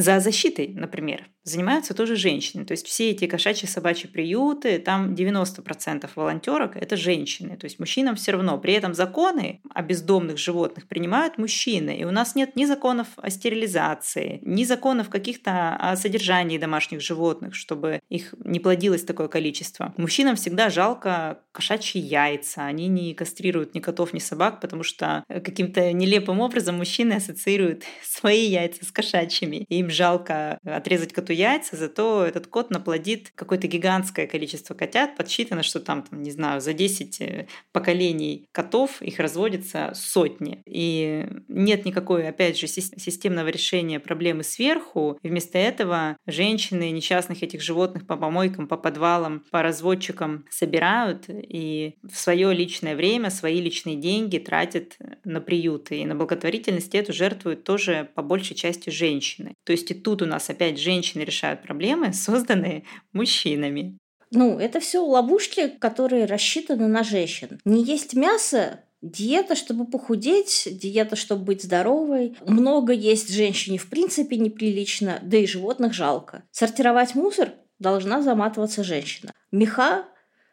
За 0.00 0.18
защитой, 0.18 0.72
например, 0.74 1.26
занимаются 1.44 1.94
тоже 1.94 2.16
женщины. 2.16 2.64
То 2.64 2.72
есть 2.72 2.86
все 2.86 3.10
эти 3.10 3.26
кошачьи 3.26 3.68
собачьи 3.68 4.08
приюты, 4.08 4.78
там 4.78 5.14
90% 5.14 6.08
волонтерок 6.14 6.76
это 6.76 6.96
женщины. 6.96 7.56
То 7.56 7.64
есть 7.64 7.78
мужчинам 7.78 8.16
все 8.16 8.32
равно. 8.32 8.58
При 8.58 8.74
этом 8.74 8.94
законы 8.94 9.60
о 9.74 9.82
бездомных 9.82 10.38
животных 10.38 10.86
принимают 10.86 11.38
мужчины. 11.38 11.96
И 11.96 12.04
у 12.04 12.10
нас 12.10 12.34
нет 12.34 12.56
ни 12.56 12.64
законов 12.64 13.08
о 13.16 13.30
стерилизации, 13.30 14.40
ни 14.42 14.64
законов 14.64 15.08
каких-то 15.08 15.76
о 15.76 15.96
содержании 15.96 16.58
домашних 16.58 17.00
животных, 17.00 17.54
чтобы 17.54 18.00
их 18.08 18.34
не 18.44 18.60
плодилось 18.60 19.04
такое 19.04 19.28
количество. 19.28 19.94
Мужчинам 19.96 20.36
всегда 20.36 20.70
жалко 20.70 21.40
кошачьи 21.52 22.00
яйца. 22.00 22.66
Они 22.66 22.88
не 22.88 23.14
кастрируют 23.14 23.74
ни 23.74 23.80
котов, 23.80 24.12
ни 24.12 24.18
собак, 24.18 24.60
потому 24.60 24.82
что 24.82 25.24
каким-то 25.28 25.92
нелепым 25.92 26.40
образом 26.40 26.76
мужчины 26.76 27.14
ассоциируют 27.14 27.84
свои 28.02 28.46
яйца 28.46 28.84
с 28.84 28.92
кошачьими. 28.92 29.64
И 29.68 29.78
им 29.78 29.90
жалко 29.90 30.58
отрезать 30.64 31.12
коту 31.12 31.29
яйца, 31.32 31.76
зато 31.76 32.24
этот 32.24 32.46
кот 32.46 32.70
наплодит 32.70 33.32
какое-то 33.34 33.66
гигантское 33.66 34.26
количество 34.26 34.74
котят. 34.74 35.16
Подсчитано, 35.16 35.62
что 35.62 35.80
там, 35.80 36.02
там, 36.02 36.22
не 36.22 36.30
знаю, 36.30 36.60
за 36.60 36.72
10 36.72 37.20
э, 37.20 37.46
поколений 37.72 38.46
котов 38.52 39.02
их 39.02 39.18
разводится 39.18 39.92
сотни. 39.94 40.62
И 40.66 41.26
нет 41.48 41.84
никакой, 41.84 42.28
опять 42.28 42.58
же, 42.58 42.66
системного 42.66 43.48
решения 43.48 44.00
проблемы 44.00 44.42
сверху. 44.42 45.18
И 45.22 45.28
вместо 45.28 45.58
этого 45.58 46.16
женщины 46.26 46.90
несчастных 46.90 47.42
этих 47.42 47.62
животных 47.62 48.06
по 48.06 48.16
помойкам, 48.16 48.68
по 48.68 48.76
подвалам, 48.76 49.44
по 49.50 49.62
разводчикам 49.62 50.44
собирают 50.50 51.24
и 51.28 51.94
в 52.02 52.16
свое 52.16 52.52
личное 52.52 52.96
время, 52.96 53.30
свои 53.30 53.60
личные 53.60 53.96
деньги 53.96 54.38
тратят 54.38 54.96
на 55.24 55.40
приюты. 55.40 55.98
И 56.00 56.06
на 56.06 56.14
благотворительность 56.14 56.94
эту 56.94 57.12
жертвуют 57.12 57.64
тоже 57.64 58.08
по 58.14 58.22
большей 58.22 58.56
части 58.56 58.90
женщины. 58.90 59.54
То 59.64 59.72
есть 59.72 59.90
и 59.90 59.94
тут 59.94 60.22
у 60.22 60.26
нас 60.26 60.50
опять 60.50 60.78
женщины 60.78 61.19
женщины 61.20 61.24
решают 61.24 61.62
проблемы, 61.62 62.12
созданные 62.12 62.82
мужчинами. 63.12 63.98
Ну, 64.32 64.58
это 64.58 64.78
все 64.78 65.00
ловушки, 65.00 65.68
которые 65.68 66.26
рассчитаны 66.26 66.86
на 66.86 67.02
женщин. 67.02 67.58
Не 67.64 67.82
есть 67.82 68.14
мясо 68.14 68.80
Диета, 69.02 69.54
чтобы 69.54 69.86
похудеть, 69.86 70.68
диета, 70.70 71.16
чтобы 71.16 71.44
быть 71.44 71.62
здоровой. 71.62 72.36
Много 72.46 72.92
есть 72.92 73.34
женщине 73.34 73.78
в 73.78 73.88
принципе 73.88 74.36
неприлично, 74.36 75.20
да 75.22 75.38
и 75.38 75.46
животных 75.46 75.94
жалко. 75.94 76.42
Сортировать 76.50 77.14
мусор 77.14 77.54
должна 77.78 78.20
заматываться 78.20 78.84
женщина. 78.84 79.32
Меха 79.52 80.04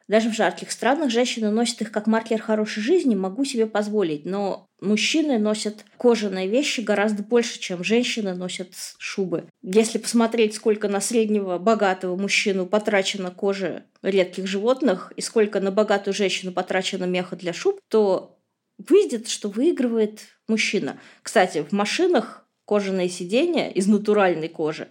даже 0.08 0.30
в 0.30 0.36
жарких 0.36 0.72
странах 0.72 1.10
женщины 1.10 1.50
носят 1.50 1.82
их 1.82 1.92
как 1.92 2.08
маркер 2.08 2.42
хорошей 2.42 2.82
жизни, 2.82 3.14
могу 3.14 3.44
себе 3.44 3.66
позволить. 3.66 4.26
Но 4.26 4.68
мужчины 4.80 5.38
носят 5.38 5.84
кожаные 5.98 6.48
вещи 6.48 6.80
гораздо 6.82 7.24
больше, 7.24 7.60
чем 7.60 7.84
женщины 7.84 8.34
носят 8.34 8.70
шубы. 8.98 9.46
Если 9.62 9.98
посмотреть, 9.98 10.56
сколько 10.56 10.88
на 10.88 11.02
среднего 11.02 11.58
богатого 11.58 12.16
мужчину 12.16 12.66
потрачено 12.66 13.32
кожи 13.32 13.84
редких 14.02 14.48
животных 14.48 15.12
и 15.18 15.22
сколько 15.22 15.60
на 15.60 15.72
богатую 15.72 16.14
женщину 16.14 16.54
потрачено 16.54 17.04
меха 17.04 17.36
для 17.36 17.52
шуб, 17.52 17.80
то 17.90 18.40
выйдет, 18.78 19.28
что 19.28 19.50
выигрывает 19.50 20.22
мужчина. 20.48 21.00
Кстати, 21.22 21.66
в 21.68 21.74
машинах 21.74 22.48
кожаные 22.66 23.10
сиденья 23.10 23.70
из 23.70 23.88
натуральной 23.88 24.50
кожи 24.50 24.88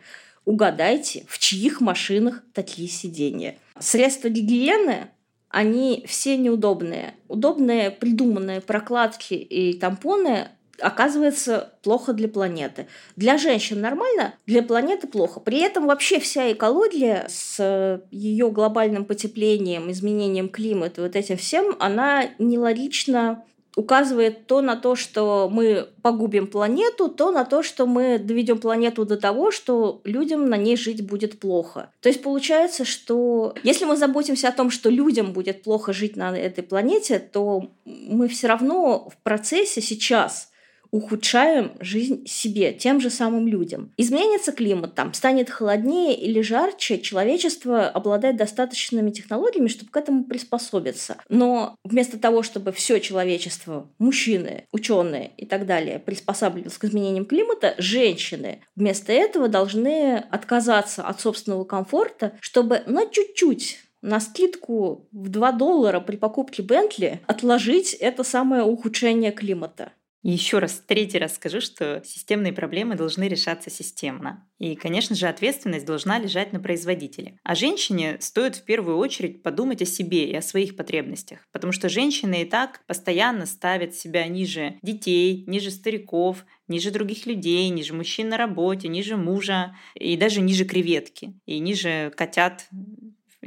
Угадайте, 0.46 1.24
в 1.28 1.38
чьих 1.38 1.80
машинах 1.80 2.42
такие 2.54 2.88
сиденья. 2.88 3.56
Средства 3.80 4.28
гигиены 4.28 5.08
они 5.48 6.04
все 6.06 6.36
неудобные. 6.36 7.14
Удобные 7.28 7.90
придуманные 7.90 8.60
прокладки 8.60 9.34
и 9.34 9.74
тампоны 9.74 10.48
оказывается 10.78 11.72
плохо 11.82 12.12
для 12.12 12.28
планеты. 12.28 12.86
Для 13.16 13.38
женщин 13.38 13.80
нормально, 13.80 14.34
для 14.46 14.62
планеты 14.62 15.08
плохо. 15.08 15.40
При 15.40 15.58
этом 15.58 15.86
вообще 15.86 16.20
вся 16.20 16.52
экология 16.52 17.26
с 17.28 18.00
ее 18.12 18.50
глобальным 18.50 19.04
потеплением, 19.04 19.90
изменением 19.90 20.48
климата, 20.48 21.02
вот 21.02 21.16
этим 21.16 21.36
всем, 21.38 21.74
она 21.80 22.30
нелогично 22.38 23.42
указывает 23.76 24.46
то 24.46 24.62
на 24.62 24.74
то, 24.74 24.96
что 24.96 25.48
мы 25.52 25.88
погубим 26.02 26.46
планету, 26.46 27.08
то 27.08 27.30
на 27.30 27.44
то, 27.44 27.62
что 27.62 27.86
мы 27.86 28.18
доведем 28.18 28.58
планету 28.58 29.04
до 29.04 29.18
того, 29.18 29.50
что 29.50 30.00
людям 30.04 30.48
на 30.48 30.56
ней 30.56 30.76
жить 30.76 31.06
будет 31.06 31.38
плохо. 31.38 31.90
То 32.00 32.08
есть 32.08 32.22
получается, 32.22 32.84
что 32.84 33.54
если 33.62 33.84
мы 33.84 33.96
заботимся 33.96 34.48
о 34.48 34.52
том, 34.52 34.70
что 34.70 34.88
людям 34.88 35.32
будет 35.32 35.62
плохо 35.62 35.92
жить 35.92 36.16
на 36.16 36.36
этой 36.36 36.64
планете, 36.64 37.18
то 37.18 37.70
мы 37.84 38.28
все 38.28 38.46
равно 38.48 39.10
в 39.10 39.22
процессе 39.22 39.82
сейчас 39.82 40.50
ухудшаем 40.90 41.72
жизнь 41.80 42.26
себе, 42.26 42.72
тем 42.72 43.00
же 43.00 43.10
самым 43.10 43.48
людям. 43.48 43.92
Изменится 43.96 44.52
климат, 44.52 44.94
там, 44.94 45.14
станет 45.14 45.50
холоднее 45.50 46.16
или 46.16 46.40
жарче, 46.40 46.98
человечество 46.98 47.88
обладает 47.88 48.36
достаточными 48.36 49.10
технологиями, 49.10 49.68
чтобы 49.68 49.90
к 49.90 49.96
этому 49.96 50.24
приспособиться. 50.24 51.16
Но 51.28 51.76
вместо 51.84 52.18
того, 52.18 52.42
чтобы 52.42 52.72
все 52.72 53.00
человечество, 53.00 53.88
мужчины, 53.98 54.64
ученые 54.72 55.32
и 55.36 55.46
так 55.46 55.66
далее, 55.66 55.98
приспосабливалось 55.98 56.78
к 56.78 56.84
изменениям 56.84 57.26
климата, 57.26 57.74
женщины 57.78 58.60
вместо 58.74 59.12
этого 59.12 59.48
должны 59.48 60.16
отказаться 60.30 61.02
от 61.02 61.20
собственного 61.20 61.64
комфорта, 61.64 62.32
чтобы 62.40 62.82
на 62.86 63.06
чуть-чуть 63.06 63.80
на 64.02 64.20
скидку 64.20 65.08
в 65.10 65.28
2 65.28 65.52
доллара 65.52 66.00
при 66.00 66.16
покупке 66.16 66.62
Бентли 66.62 67.20
отложить 67.26 67.92
это 67.94 68.22
самое 68.22 68.62
ухудшение 68.62 69.32
климата. 69.32 69.92
Еще 70.28 70.58
раз, 70.58 70.82
третий 70.84 71.18
раз 71.18 71.36
скажу, 71.36 71.60
что 71.60 72.02
системные 72.04 72.52
проблемы 72.52 72.96
должны 72.96 73.28
решаться 73.28 73.70
системно. 73.70 74.44
И, 74.58 74.74
конечно 74.74 75.14
же, 75.14 75.28
ответственность 75.28 75.86
должна 75.86 76.18
лежать 76.18 76.52
на 76.52 76.58
производителе. 76.58 77.38
А 77.44 77.54
женщине 77.54 78.16
стоит 78.18 78.56
в 78.56 78.64
первую 78.64 78.96
очередь 78.96 79.44
подумать 79.44 79.82
о 79.82 79.86
себе 79.86 80.28
и 80.28 80.34
о 80.34 80.42
своих 80.42 80.74
потребностях. 80.74 81.46
Потому 81.52 81.72
что 81.72 81.88
женщины 81.88 82.42
и 82.42 82.44
так 82.44 82.84
постоянно 82.88 83.46
ставят 83.46 83.94
себя 83.94 84.26
ниже 84.26 84.80
детей, 84.82 85.44
ниже 85.46 85.70
стариков, 85.70 86.44
ниже 86.66 86.90
других 86.90 87.26
людей, 87.26 87.68
ниже 87.68 87.94
мужчин 87.94 88.28
на 88.28 88.36
работе, 88.36 88.88
ниже 88.88 89.16
мужа 89.16 89.76
и 89.94 90.16
даже 90.16 90.40
ниже 90.40 90.64
креветки 90.64 91.34
и 91.46 91.60
ниже 91.60 92.12
котят 92.16 92.66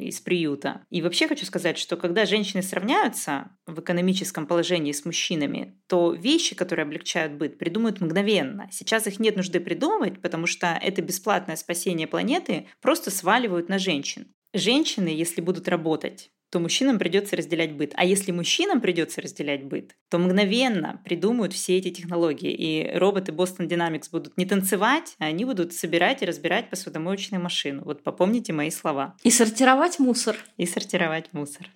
из 0.08 0.20
приюта. 0.20 0.86
И 0.90 1.02
вообще 1.02 1.28
хочу 1.28 1.46
сказать, 1.46 1.78
что 1.78 1.98
когда 1.98 2.26
женщины 2.26 2.62
сравняются 2.62 3.52
в 3.66 3.80
экономическом 3.80 4.48
положении 4.48 4.92
с 4.92 5.06
мужчинами, 5.06 5.80
то 5.88 6.14
вещи, 6.14 6.56
которые 6.56 6.84
облегчают 6.84 7.34
быт, 7.34 7.58
придумают 7.58 8.02
мгновенно. 8.02 8.68
Сейчас 8.72 9.08
их 9.08 9.20
нет 9.20 9.36
нужды 9.36 9.60
придумывать, 9.60 10.22
потому 10.22 10.48
что 10.48 10.80
это 10.82 11.02
бесплатное 11.02 11.56
спасение 11.56 12.08
планеты 12.08 12.68
просто 12.82 13.12
сваливают 13.12 13.70
на 13.70 13.80
женщин. 13.80 14.34
Женщины, 14.54 15.10
если 15.10 15.42
будут 15.42 15.68
работать, 15.68 16.32
то 16.50 16.60
мужчинам 16.60 16.98
придется 16.98 17.36
разделять 17.36 17.74
быт. 17.74 17.94
А 17.96 18.06
если 18.06 18.32
мужчинам 18.32 18.82
придется 18.82 19.22
разделять 19.22 19.64
быт, 19.64 19.96
то 20.10 20.18
мгновенно 20.18 21.02
придумают 21.06 21.54
все 21.54 21.78
эти 21.78 21.92
технологии. 21.92 22.52
И 22.52 22.98
роботы 22.98 23.32
Boston 23.32 23.68
Dynamics 23.68 24.10
будут 24.12 24.36
не 24.38 24.46
танцевать, 24.46 25.16
а 25.20 25.26
они 25.26 25.46
будут 25.46 25.74
собирать 25.74 26.22
и 26.22 26.26
разбирать 26.26 26.70
посудомоечную 26.70 27.42
машину. 27.42 27.84
Вот 27.86 28.04
попомните 28.04 28.54
мои 28.54 28.72
слова. 28.72 29.16
И 29.24 29.32
сортировать 29.32 30.00
мусор. 30.00 30.36
И 30.58 30.66
сортировать 30.66 31.32
мусор. 31.34 31.68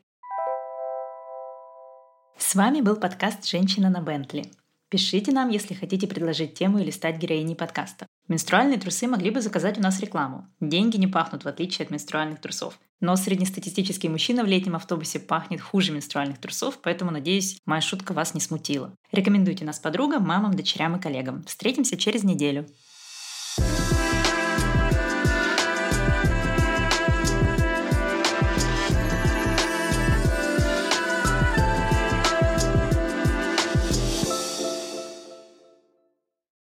С 2.37 2.55
вами 2.55 2.81
был 2.81 2.95
подкаст 2.95 3.45
«Женщина 3.45 3.89
на 3.89 4.01
Бентли». 4.01 4.43
Пишите 4.93 5.31
нам, 5.31 5.49
если 5.49 5.73
хотите 5.73 6.05
предложить 6.05 6.53
тему 6.53 6.77
или 6.77 6.91
стать 6.91 7.17
героиней 7.17 7.55
подкаста. 7.55 8.05
Менструальные 8.27 8.77
трусы 8.77 9.07
могли 9.07 9.31
бы 9.31 9.41
заказать 9.41 9.79
у 9.79 9.81
нас 9.81 9.99
рекламу. 9.99 10.47
Деньги 10.59 10.97
не 10.97 11.07
пахнут, 11.07 11.45
в 11.45 11.47
отличие 11.47 11.85
от 11.85 11.89
менструальных 11.89 12.39
трусов. 12.39 12.79
Но 12.99 13.15
среднестатистический 13.15 14.07
мужчина 14.07 14.43
в 14.43 14.45
летнем 14.45 14.75
автобусе 14.75 15.19
пахнет 15.19 15.61
хуже 15.61 15.93
менструальных 15.93 16.37
трусов, 16.37 16.77
поэтому, 16.83 17.09
надеюсь, 17.09 17.57
моя 17.65 17.81
шутка 17.81 18.13
вас 18.13 18.35
не 18.35 18.39
смутила. 18.39 18.93
Рекомендуйте 19.11 19.65
нас 19.65 19.79
подругам, 19.79 20.27
мамам, 20.27 20.53
дочерям 20.53 20.95
и 20.95 21.01
коллегам. 21.01 21.43
Встретимся 21.45 21.97
через 21.97 22.23
неделю. 22.23 22.67